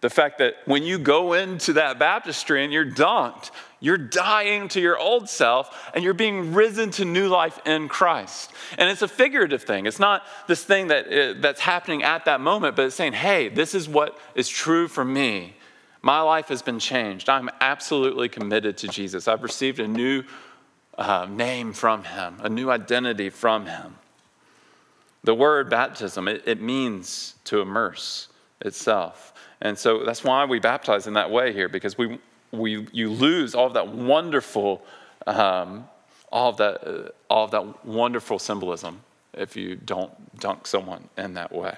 the 0.00 0.10
fact 0.10 0.38
that 0.38 0.54
when 0.64 0.84
you 0.84 0.98
go 0.98 1.32
into 1.32 1.72
that 1.72 1.98
baptistry 1.98 2.62
and 2.62 2.72
you're 2.72 2.86
dunked, 2.86 3.50
you're 3.82 3.98
dying 3.98 4.68
to 4.68 4.80
your 4.80 4.96
old 4.96 5.28
self 5.28 5.90
and 5.92 6.04
you're 6.04 6.14
being 6.14 6.54
risen 6.54 6.92
to 6.92 7.04
new 7.04 7.26
life 7.26 7.58
in 7.66 7.88
Christ. 7.88 8.52
And 8.78 8.88
it's 8.88 9.02
a 9.02 9.08
figurative 9.08 9.64
thing. 9.64 9.86
It's 9.86 9.98
not 9.98 10.22
this 10.46 10.62
thing 10.62 10.86
that, 10.86 11.06
uh, 11.08 11.40
that's 11.40 11.60
happening 11.60 12.04
at 12.04 12.24
that 12.26 12.40
moment, 12.40 12.76
but 12.76 12.86
it's 12.86 12.94
saying, 12.94 13.14
hey, 13.14 13.48
this 13.48 13.74
is 13.74 13.88
what 13.88 14.16
is 14.36 14.48
true 14.48 14.86
for 14.86 15.04
me. 15.04 15.56
My 16.00 16.20
life 16.20 16.46
has 16.46 16.62
been 16.62 16.78
changed. 16.78 17.28
I'm 17.28 17.50
absolutely 17.60 18.28
committed 18.28 18.76
to 18.78 18.88
Jesus. 18.88 19.26
I've 19.26 19.42
received 19.42 19.80
a 19.80 19.88
new 19.88 20.22
uh, 20.96 21.26
name 21.28 21.72
from 21.72 22.04
him, 22.04 22.36
a 22.40 22.48
new 22.48 22.70
identity 22.70 23.30
from 23.30 23.66
him. 23.66 23.96
The 25.24 25.34
word 25.34 25.68
baptism, 25.68 26.28
it, 26.28 26.44
it 26.46 26.60
means 26.60 27.34
to 27.44 27.60
immerse 27.60 28.28
itself. 28.60 29.34
And 29.60 29.76
so 29.76 30.04
that's 30.04 30.22
why 30.22 30.44
we 30.44 30.60
baptize 30.60 31.08
in 31.08 31.14
that 31.14 31.32
way 31.32 31.52
here, 31.52 31.68
because 31.68 31.98
we, 31.98 32.20
we, 32.52 32.86
you 32.92 33.10
lose 33.10 33.54
all 33.54 33.66
of 33.66 33.74
that 33.74 33.88
wonderful, 33.88 34.82
um, 35.26 35.88
all 36.30 36.50
of 36.50 36.56
that, 36.58 36.86
uh, 36.86 37.08
all 37.28 37.44
of 37.44 37.50
that 37.50 37.84
wonderful 37.84 38.38
symbolism 38.38 39.00
if 39.34 39.56
you 39.56 39.76
don't 39.76 40.38
dunk 40.38 40.66
someone 40.66 41.08
in 41.16 41.34
that 41.34 41.52
way. 41.52 41.74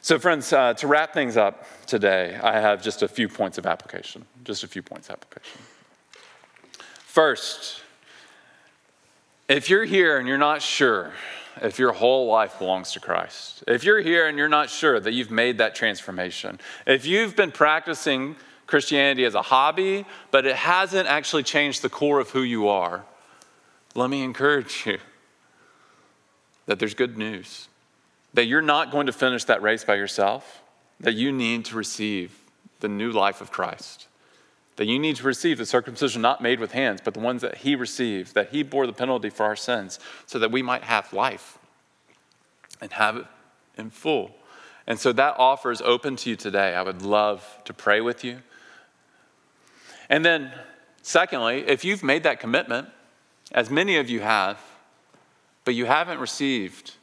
So, 0.00 0.18
friends, 0.18 0.52
uh, 0.52 0.74
to 0.74 0.86
wrap 0.86 1.12
things 1.12 1.36
up 1.36 1.64
today, 1.86 2.38
I 2.42 2.60
have 2.60 2.82
just 2.82 3.02
a 3.02 3.08
few 3.08 3.28
points 3.28 3.58
of 3.58 3.66
application. 3.66 4.24
Just 4.44 4.64
a 4.64 4.68
few 4.68 4.82
points 4.82 5.08
of 5.08 5.14
application. 5.14 5.60
First, 7.04 7.82
if 9.48 9.70
you're 9.70 9.84
here 9.84 10.18
and 10.18 10.26
you're 10.26 10.38
not 10.38 10.62
sure 10.62 11.12
if 11.62 11.78
your 11.78 11.92
whole 11.92 12.26
life 12.26 12.58
belongs 12.58 12.92
to 12.92 13.00
Christ. 13.00 13.64
If 13.66 13.84
you're 13.84 14.00
here 14.00 14.28
and 14.28 14.38
you're 14.38 14.48
not 14.48 14.70
sure 14.70 15.00
that 15.00 15.12
you've 15.12 15.30
made 15.30 15.58
that 15.58 15.74
transformation, 15.74 16.60
if 16.86 17.06
you've 17.06 17.36
been 17.36 17.50
practicing 17.50 18.36
Christianity 18.68 19.24
as 19.24 19.34
a 19.34 19.42
hobby, 19.42 20.06
but 20.30 20.46
it 20.46 20.54
hasn't 20.54 21.08
actually 21.08 21.42
changed 21.42 21.82
the 21.82 21.88
core 21.88 22.20
of 22.20 22.30
who 22.30 22.42
you 22.42 22.68
are, 22.68 23.04
let 23.96 24.08
me 24.08 24.22
encourage 24.22 24.86
you 24.86 24.98
that 26.66 26.78
there's 26.78 26.94
good 26.94 27.18
news. 27.18 27.66
That 28.34 28.44
you're 28.44 28.62
not 28.62 28.92
going 28.92 29.06
to 29.06 29.12
finish 29.12 29.42
that 29.44 29.60
race 29.60 29.82
by 29.82 29.96
yourself, 29.96 30.62
that 31.00 31.14
you 31.14 31.32
need 31.32 31.64
to 31.64 31.76
receive 31.76 32.38
the 32.78 32.88
new 32.88 33.10
life 33.10 33.40
of 33.40 33.50
Christ 33.50 34.06
that 34.78 34.86
you 34.86 34.98
need 34.98 35.16
to 35.16 35.24
receive 35.24 35.58
the 35.58 35.66
circumcision 35.66 36.22
not 36.22 36.40
made 36.40 36.60
with 36.60 36.70
hands, 36.70 37.00
but 37.02 37.12
the 37.12 37.18
ones 37.18 37.42
that 37.42 37.56
he 37.56 37.74
received, 37.74 38.34
that 38.34 38.50
he 38.50 38.62
bore 38.62 38.86
the 38.86 38.92
penalty 38.92 39.28
for 39.28 39.44
our 39.44 39.56
sins, 39.56 39.98
so 40.24 40.38
that 40.38 40.52
we 40.52 40.62
might 40.62 40.84
have 40.84 41.12
life 41.12 41.58
and 42.80 42.92
have 42.92 43.16
it 43.16 43.26
in 43.76 43.90
full. 43.90 44.36
And 44.86 44.96
so 44.96 45.12
that 45.12 45.34
offer 45.36 45.72
is 45.72 45.82
open 45.82 46.14
to 46.16 46.30
you 46.30 46.36
today. 46.36 46.76
I 46.76 46.82
would 46.82 47.02
love 47.02 47.44
to 47.64 47.74
pray 47.74 48.00
with 48.00 48.22
you. 48.22 48.38
And 50.08 50.24
then, 50.24 50.52
secondly, 51.02 51.64
if 51.66 51.84
you've 51.84 52.02
made 52.02 52.22
that 52.22 52.40
commitment, 52.40 52.88
as 53.52 53.70
many 53.70 53.96
of 53.96 54.08
you 54.08 54.20
have, 54.20 54.60
but 55.64 55.74
you 55.74 55.84
haven't 55.84 56.18
received 56.18 56.94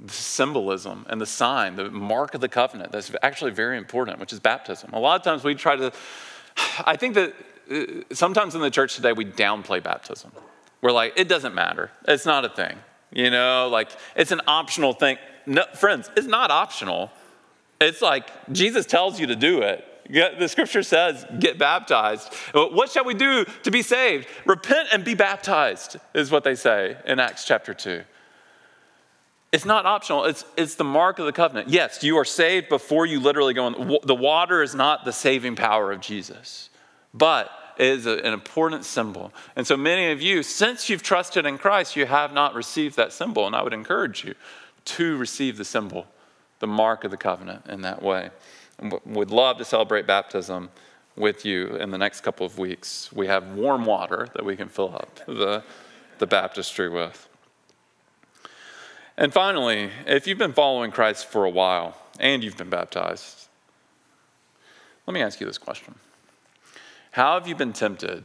the 0.00 0.12
symbolism 0.12 1.06
and 1.08 1.20
the 1.20 1.26
sign, 1.26 1.76
the 1.76 1.90
mark 1.90 2.34
of 2.34 2.40
the 2.40 2.48
covenant 2.48 2.92
that's 2.92 3.12
actually 3.22 3.52
very 3.52 3.78
important, 3.78 4.18
which 4.18 4.32
is 4.32 4.40
baptism. 4.40 4.92
A 4.92 4.98
lot 4.98 5.20
of 5.20 5.22
times 5.22 5.44
we 5.44 5.54
try 5.54 5.76
to 5.76 5.92
I 6.86 6.96
think 6.96 7.14
that 7.14 7.34
uh, 7.70 8.14
sometimes 8.14 8.54
in 8.54 8.60
the 8.60 8.70
church 8.70 8.96
today 8.96 9.12
we 9.12 9.24
downplay 9.24 9.82
baptism. 9.82 10.32
We're 10.80 10.92
like, 10.92 11.14
it 11.16 11.28
doesn't 11.28 11.54
matter. 11.54 11.90
It's 12.08 12.26
not 12.26 12.44
a 12.44 12.48
thing. 12.48 12.76
You 13.12 13.30
know, 13.30 13.68
like 13.70 13.90
it's 14.16 14.32
an 14.32 14.40
optional 14.46 14.92
thing. 14.92 15.18
No, 15.46 15.64
friends, 15.74 16.10
it's 16.16 16.26
not 16.26 16.50
optional. 16.50 17.10
It's 17.80 18.02
like 18.02 18.28
Jesus 18.52 18.86
tells 18.86 19.20
you 19.20 19.26
to 19.28 19.36
do 19.36 19.62
it. 19.62 19.84
The 20.12 20.46
scripture 20.46 20.82
says, 20.82 21.24
get 21.38 21.58
baptized. 21.58 22.32
What 22.52 22.90
shall 22.90 23.04
we 23.04 23.14
do 23.14 23.44
to 23.62 23.70
be 23.70 23.82
saved? 23.82 24.28
Repent 24.44 24.88
and 24.92 25.04
be 25.04 25.14
baptized, 25.14 25.96
is 26.14 26.30
what 26.30 26.44
they 26.44 26.54
say 26.54 26.96
in 27.06 27.18
Acts 27.18 27.44
chapter 27.44 27.72
2. 27.72 28.02
It's 29.52 29.64
not 29.66 29.84
optional, 29.84 30.24
it's, 30.24 30.44
it's 30.56 30.76
the 30.76 30.84
mark 30.84 31.18
of 31.18 31.26
the 31.26 31.32
covenant. 31.32 31.68
Yes, 31.68 32.02
you 32.02 32.16
are 32.16 32.24
saved 32.24 32.70
before 32.70 33.04
you 33.04 33.20
literally 33.20 33.52
go 33.52 33.66
in. 33.66 33.98
The 34.02 34.14
water 34.14 34.62
is 34.62 34.74
not 34.74 35.04
the 35.04 35.12
saving 35.12 35.56
power 35.56 35.92
of 35.92 36.00
Jesus, 36.00 36.70
but 37.12 37.50
it 37.76 37.86
is 37.86 38.06
a, 38.06 38.18
an 38.18 38.32
important 38.32 38.84
symbol. 38.84 39.32
And 39.54 39.66
so 39.66 39.76
many 39.76 40.10
of 40.10 40.22
you, 40.22 40.42
since 40.42 40.88
you've 40.88 41.02
trusted 41.02 41.44
in 41.44 41.58
Christ, 41.58 41.96
you 41.96 42.06
have 42.06 42.32
not 42.32 42.54
received 42.54 42.96
that 42.96 43.12
symbol. 43.12 43.46
And 43.46 43.54
I 43.54 43.62
would 43.62 43.74
encourage 43.74 44.24
you 44.24 44.34
to 44.84 45.16
receive 45.18 45.58
the 45.58 45.64
symbol, 45.64 46.06
the 46.58 46.66
mark 46.66 47.04
of 47.04 47.10
the 47.10 47.16
covenant 47.18 47.66
in 47.66 47.82
that 47.82 48.02
way. 48.02 48.30
Would 49.04 49.30
love 49.30 49.58
to 49.58 49.64
celebrate 49.64 50.06
baptism 50.06 50.70
with 51.16 51.44
you 51.44 51.76
in 51.76 51.90
the 51.90 51.98
next 51.98 52.22
couple 52.22 52.46
of 52.46 52.58
weeks. 52.58 53.12
We 53.12 53.26
have 53.26 53.52
warm 53.52 53.84
water 53.84 54.28
that 54.34 54.44
we 54.44 54.56
can 54.56 54.68
fill 54.68 54.94
up 54.94 55.20
the, 55.26 55.62
the 56.18 56.26
baptistry 56.26 56.88
with. 56.88 57.28
And 59.16 59.32
finally, 59.32 59.90
if 60.06 60.26
you've 60.26 60.38
been 60.38 60.54
following 60.54 60.90
Christ 60.90 61.26
for 61.26 61.44
a 61.44 61.50
while 61.50 61.96
and 62.18 62.42
you've 62.42 62.56
been 62.56 62.70
baptized, 62.70 63.48
let 65.06 65.14
me 65.14 65.22
ask 65.22 65.40
you 65.40 65.46
this 65.46 65.58
question 65.58 65.94
How 67.12 67.34
have 67.34 67.46
you 67.46 67.54
been 67.54 67.72
tempted 67.72 68.24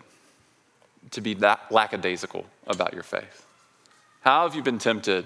to 1.11 1.21
be 1.21 1.33
that 1.35 1.71
lackadaisical 1.71 2.45
about 2.67 2.93
your 2.93 3.03
faith? 3.03 3.45
How 4.21 4.43
have 4.43 4.55
you 4.55 4.63
been 4.63 4.79
tempted 4.79 5.25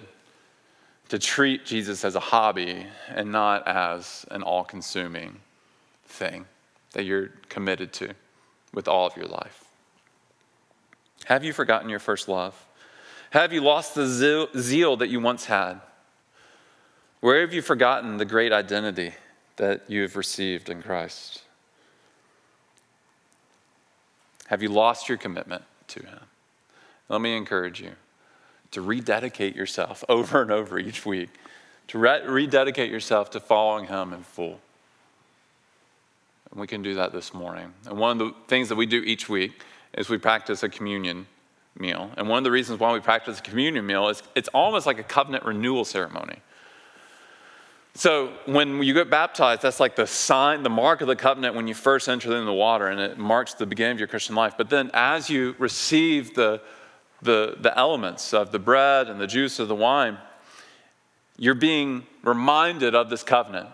to 1.12 1.20
treat 1.20 1.66
Jesus 1.66 2.05
as 2.05 2.16
a 2.16 2.22
hobby 2.22 2.86
and 3.09 3.34
not 3.34 3.68
as 3.68 4.26
an 4.32 4.41
all 4.41 4.64
consuming 4.64 5.41
thing 6.05 6.45
that 6.93 7.03
you're 7.03 7.28
committed 7.49 7.91
to 7.91 8.14
with 8.74 8.88
all 8.88 9.07
of 9.07 9.18
your 9.18 9.26
life? 9.26 9.66
Have 11.26 11.43
you 11.43 11.51
forgotten 11.51 11.89
your 11.89 11.99
first 11.99 12.30
love? 12.30 12.66
Have 13.32 13.51
you 13.51 13.59
lost 13.59 13.93
the 13.93 14.07
zeal 14.57 14.95
that 14.95 15.09
you 15.09 15.20
once 15.20 15.43
had? 15.43 15.82
Where 17.20 17.41
have 17.41 17.53
you 17.53 17.62
forgotten 17.62 18.16
the 18.16 18.24
great 18.24 18.53
identity 18.53 19.14
that 19.57 19.84
you 19.89 20.03
have 20.03 20.16
received 20.16 20.70
in 20.70 20.82
Christ? 20.82 21.41
Have 24.47 24.64
you 24.64 24.70
lost 24.70 25.09
your 25.09 25.18
commitment 25.18 25.64
to 25.88 26.03
Him? 26.03 26.20
Let 27.09 27.20
me 27.20 27.36
encourage 27.36 27.82
you 27.82 27.91
to 28.72 28.82
rededicate 28.82 29.56
yourself 29.56 30.04
over 30.10 30.42
and 30.42 30.52
over 30.52 30.80
each 30.80 31.06
week, 31.06 31.30
to 31.88 31.98
re- 31.98 32.26
rededicate 32.26 32.90
yourself 32.90 33.30
to 33.32 33.40
following 33.40 33.86
Him 33.86 34.14
in 34.14 34.24
full. 34.24 34.60
And 36.52 36.60
we 36.60 36.68
can 36.68 36.82
do 36.82 36.96
that 36.96 37.14
this 37.14 37.34
morning. 37.34 37.74
And 37.86 37.98
one 37.98 38.20
of 38.20 38.28
the 38.28 38.34
things 38.48 38.70
that 38.70 38.76
we 38.76 38.86
do 38.86 39.02
each 39.02 39.30
week 39.30 39.62
is 39.94 40.10
we 40.10 40.18
practice 40.18 40.64
a 40.64 40.70
communion 40.70 41.28
meal. 41.78 42.12
And 42.18 42.28
one 42.28 42.40
of 42.40 42.44
the 42.44 42.52
reasons 42.52 42.80
why 42.80 42.94
we 42.94 43.00
practice 43.00 43.40
a 43.40 43.42
communion 43.42 43.86
meal 43.86 44.10
is 44.10 44.22
it's 44.36 44.50
almost 44.50 44.86
like 44.86 45.00
a 45.00 45.04
covenant 45.04 45.46
renewal 45.46 45.86
ceremony. 45.86 46.40
So 47.94 48.32
when 48.46 48.82
you 48.84 48.94
get 48.94 49.10
baptized, 49.10 49.62
that's 49.62 49.80
like 49.80 49.96
the 49.96 50.08
sign, 50.08 50.64
the 50.64 50.70
mark 50.70 51.02
of 51.02 51.08
the 51.08 51.16
covenant 51.16 51.56
when 51.56 51.68
you 51.68 51.74
first 51.74 52.08
enter 52.08 52.36
in 52.36 52.46
the 52.46 52.54
water, 52.54 52.88
and 52.88 53.00
it 53.00 53.18
marks 53.18 53.54
the 53.54 53.66
beginning 53.66 53.94
of 53.94 54.00
your 54.00 54.08
Christian 54.08 54.34
life. 54.34 54.54
But 54.58 54.70
then 54.70 54.92
as 54.94 55.30
you 55.30 55.56
receive 55.60 56.34
the, 56.34 56.62
the, 57.22 57.58
the 57.60 57.78
elements 57.78 58.34
of 58.34 58.52
the 58.52 58.60
bread 58.60 59.08
and 59.08 59.20
the 59.20 59.28
juice 59.28 59.60
of 59.60 59.68
the 59.68 59.76
wine, 59.76 60.18
you're 61.38 61.56
being 61.56 62.06
reminded 62.24 62.96
of 62.96 63.10
this 63.10 63.24
covenant 63.24 63.70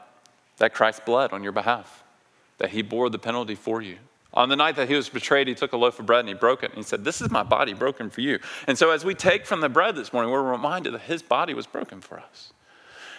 that 0.58 0.74
Christ 0.74 1.06
bled 1.06 1.34
on 1.34 1.43
your 1.43 1.52
behalf, 1.52 2.04
that 2.58 2.70
he 2.70 2.82
bore 2.82 3.10
the 3.10 3.20
penalty 3.20 3.56
for 3.56 3.82
you. 3.82 3.98
On 4.34 4.50
the 4.50 4.56
night 4.56 4.76
that 4.76 4.88
he 4.88 4.95
was 4.95 5.10
betrayed, 5.10 5.48
he 5.48 5.56
took 5.56 5.74
a 5.74 5.78
loaf 5.78 6.00
of 6.00 6.06
bread 6.06 6.20
and 6.20 6.30
he 6.30 6.36
broke 6.36 6.64
it. 6.64 6.70
And 6.70 6.78
he 6.78 6.84
said, 6.84 7.04
This 7.04 7.22
is 7.22 7.32
my 7.32 7.43
body 7.43 7.74
broken 7.74 8.10
for 8.10 8.22
you. 8.22 8.39
And 8.68 8.78
so, 8.78 8.91
as 8.91 9.04
we 9.04 9.16
take 9.16 9.45
from 9.45 9.62
the 9.62 9.70
bread 9.70 9.95
this 9.95 10.14
morning, 10.14 10.32
we're 10.32 10.43
reminded 10.43 10.93
that 10.93 11.02
his 11.02 11.24
body 11.24 11.54
was 11.54 11.66
broken 11.66 12.02
for 12.02 12.20
us. 12.20 12.54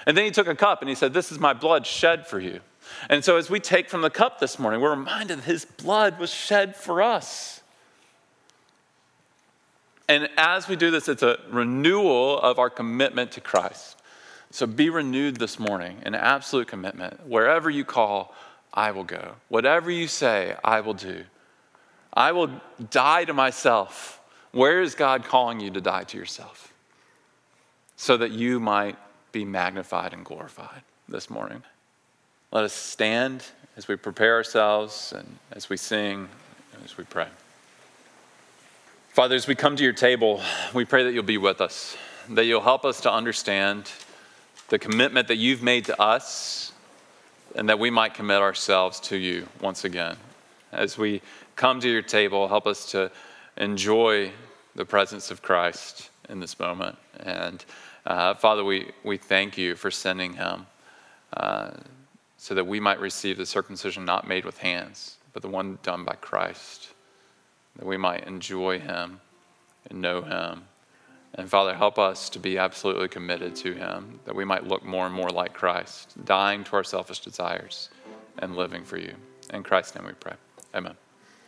And 0.07 0.17
then 0.17 0.25
he 0.25 0.31
took 0.31 0.47
a 0.47 0.55
cup 0.55 0.81
and 0.81 0.89
he 0.89 0.95
said, 0.95 1.13
This 1.13 1.33
is 1.33 1.39
my 1.39 1.55
blood 1.55 1.87
shed 1.87 2.27
for 2.27 2.39
you. 2.39 2.61
And 3.09 3.25
so, 3.25 3.37
as 3.37 3.51
we 3.51 3.59
take 3.59 3.91
from 3.91 4.03
the 4.03 4.11
cup 4.11 4.39
this 4.39 4.59
morning, 4.59 4.81
we're 4.81 4.91
reminded 4.91 5.39
that 5.39 5.45
his 5.45 5.65
blood 5.65 6.19
was 6.19 6.33
shed 6.33 6.77
for 6.77 7.03
us. 7.03 7.58
And 10.09 10.29
as 10.39 10.69
we 10.69 10.77
do 10.77 10.91
this, 10.91 11.09
it's 11.09 11.23
a 11.23 11.39
renewal 11.51 12.39
of 12.41 12.59
our 12.59 12.71
commitment 12.71 13.33
to 13.33 13.41
Christ. 13.41 13.97
So 14.51 14.67
be 14.67 14.89
renewed 14.89 15.37
this 15.37 15.59
morning, 15.59 15.99
an 16.05 16.15
absolute 16.15 16.69
commitment. 16.69 17.27
Wherever 17.27 17.69
you 17.69 17.85
call, 17.85 18.35
I 18.73 18.93
will 18.93 19.05
go. 19.05 19.35
Whatever 19.49 19.91
you 19.91 20.09
say, 20.09 20.57
I 20.65 20.81
will 20.81 20.95
do. 20.95 21.25
I 22.15 22.33
will 22.33 22.51
die 22.91 23.25
to 23.27 23.35
myself. 23.35 24.21
Where 24.53 24.81
is 24.81 24.95
God 24.95 25.25
calling 25.25 25.61
you 25.61 25.71
to 25.73 25.81
die 25.81 26.05
to 26.05 26.17
yourself? 26.17 26.73
So 27.97 28.17
that 28.17 28.31
you 28.31 28.59
might 28.61 28.97
be 29.33 29.45
magnified 29.45 30.15
and 30.15 30.25
glorified 30.25 30.83
this 31.09 31.29
morning. 31.29 31.63
Let 32.51 32.65
us 32.65 32.73
stand 32.73 33.45
as 33.77 33.89
we 33.89 33.97
prepare 33.97 34.37
ourselves 34.37 35.13
and 35.15 35.39
as 35.53 35.69
we 35.69 35.77
sing 35.77 36.29
as 36.85 36.97
we 36.97 37.05
pray. 37.05 37.27
Father, 39.19 39.35
as 39.35 39.49
we 39.49 39.57
come 39.57 39.75
to 39.75 39.83
your 39.83 39.93
table, 39.93 40.41
we 40.73 40.85
pray 40.85 41.03
that 41.03 41.13
you'll 41.13 41.25
be 41.25 41.39
with 41.39 41.61
us, 41.61 41.97
that 42.29 42.45
you'll 42.45 42.61
help 42.61 42.85
us 42.85 43.01
to 43.01 43.13
understand 43.13 43.91
the 44.69 44.79
commitment 44.79 45.27
that 45.27 45.39
you've 45.39 45.61
made 45.61 45.87
to 45.87 46.01
us 46.01 46.71
and 47.57 47.69
that 47.69 47.81
we 47.81 47.91
might 47.91 48.15
commit 48.15 48.41
ourselves 48.41 49.01
to 49.01 49.17
you 49.17 49.49
once 49.61 49.83
again. 49.85 50.17
As 50.71 50.97
we 50.97 51.21
come 51.57 51.81
to 51.81 51.91
your 51.91 52.01
table, 52.01 52.47
help 52.47 52.69
us 52.69 52.93
to 52.93 53.11
enjoy 53.57 54.31
the 54.77 54.85
presence 54.85 55.33
of 55.33 55.43
Christ 55.43 56.11
in 56.29 56.39
this 56.39 56.61
moment. 56.61 56.97
And 57.19 57.65
uh, 58.07 58.35
Father, 58.35 58.63
we, 58.63 58.93
we 59.03 59.17
thank 59.17 59.59
you 59.59 59.75
for 59.75 59.91
sending 59.91 60.35
him 60.35 60.65
uh, 61.37 61.73
so 62.37 62.55
that 62.55 62.69
we 62.69 62.79
might 62.79 63.01
receive 63.01 63.37
the 63.37 63.47
circumcision 63.47 64.05
not 64.05 64.29
made 64.29 64.45
with 64.45 64.59
hands, 64.59 65.17
but 65.33 65.43
the 65.43 65.49
one 65.49 65.81
done 65.83 66.05
by 66.05 66.15
Christ, 66.15 66.91
that 67.79 67.87
we 67.87 67.97
might 67.97 68.27
enjoy 68.27 68.79
him 68.79 69.21
and 69.89 70.01
know 70.01 70.23
him 70.23 70.65
and 71.35 71.49
Father, 71.49 71.75
help 71.75 71.99
us 71.99 72.29
to 72.31 72.39
be 72.39 72.59
absolutely 72.59 73.09
committed 73.09 73.55
to 73.57 73.73
Him, 73.75 74.21
that 74.25 74.35
we 74.35 74.45
might 74.45 74.67
look 74.67 74.85
more 74.85 75.07
and 75.07 75.15
more 75.15 75.31
like 75.31 75.53
Christ, 75.53 76.15
dying 76.25 76.65
to 76.65 76.77
our 76.77 76.85
selfish 76.85 77.21
desires 77.21 77.91
and 78.39 78.57
living 78.57 78.85
for 78.85 78.99
you. 78.99 79.15
In 79.53 79.63
Christ's 79.63 79.95
name 79.95 80.07
we 80.07 80.13
pray. 80.13 80.35
Amen. 80.75 80.95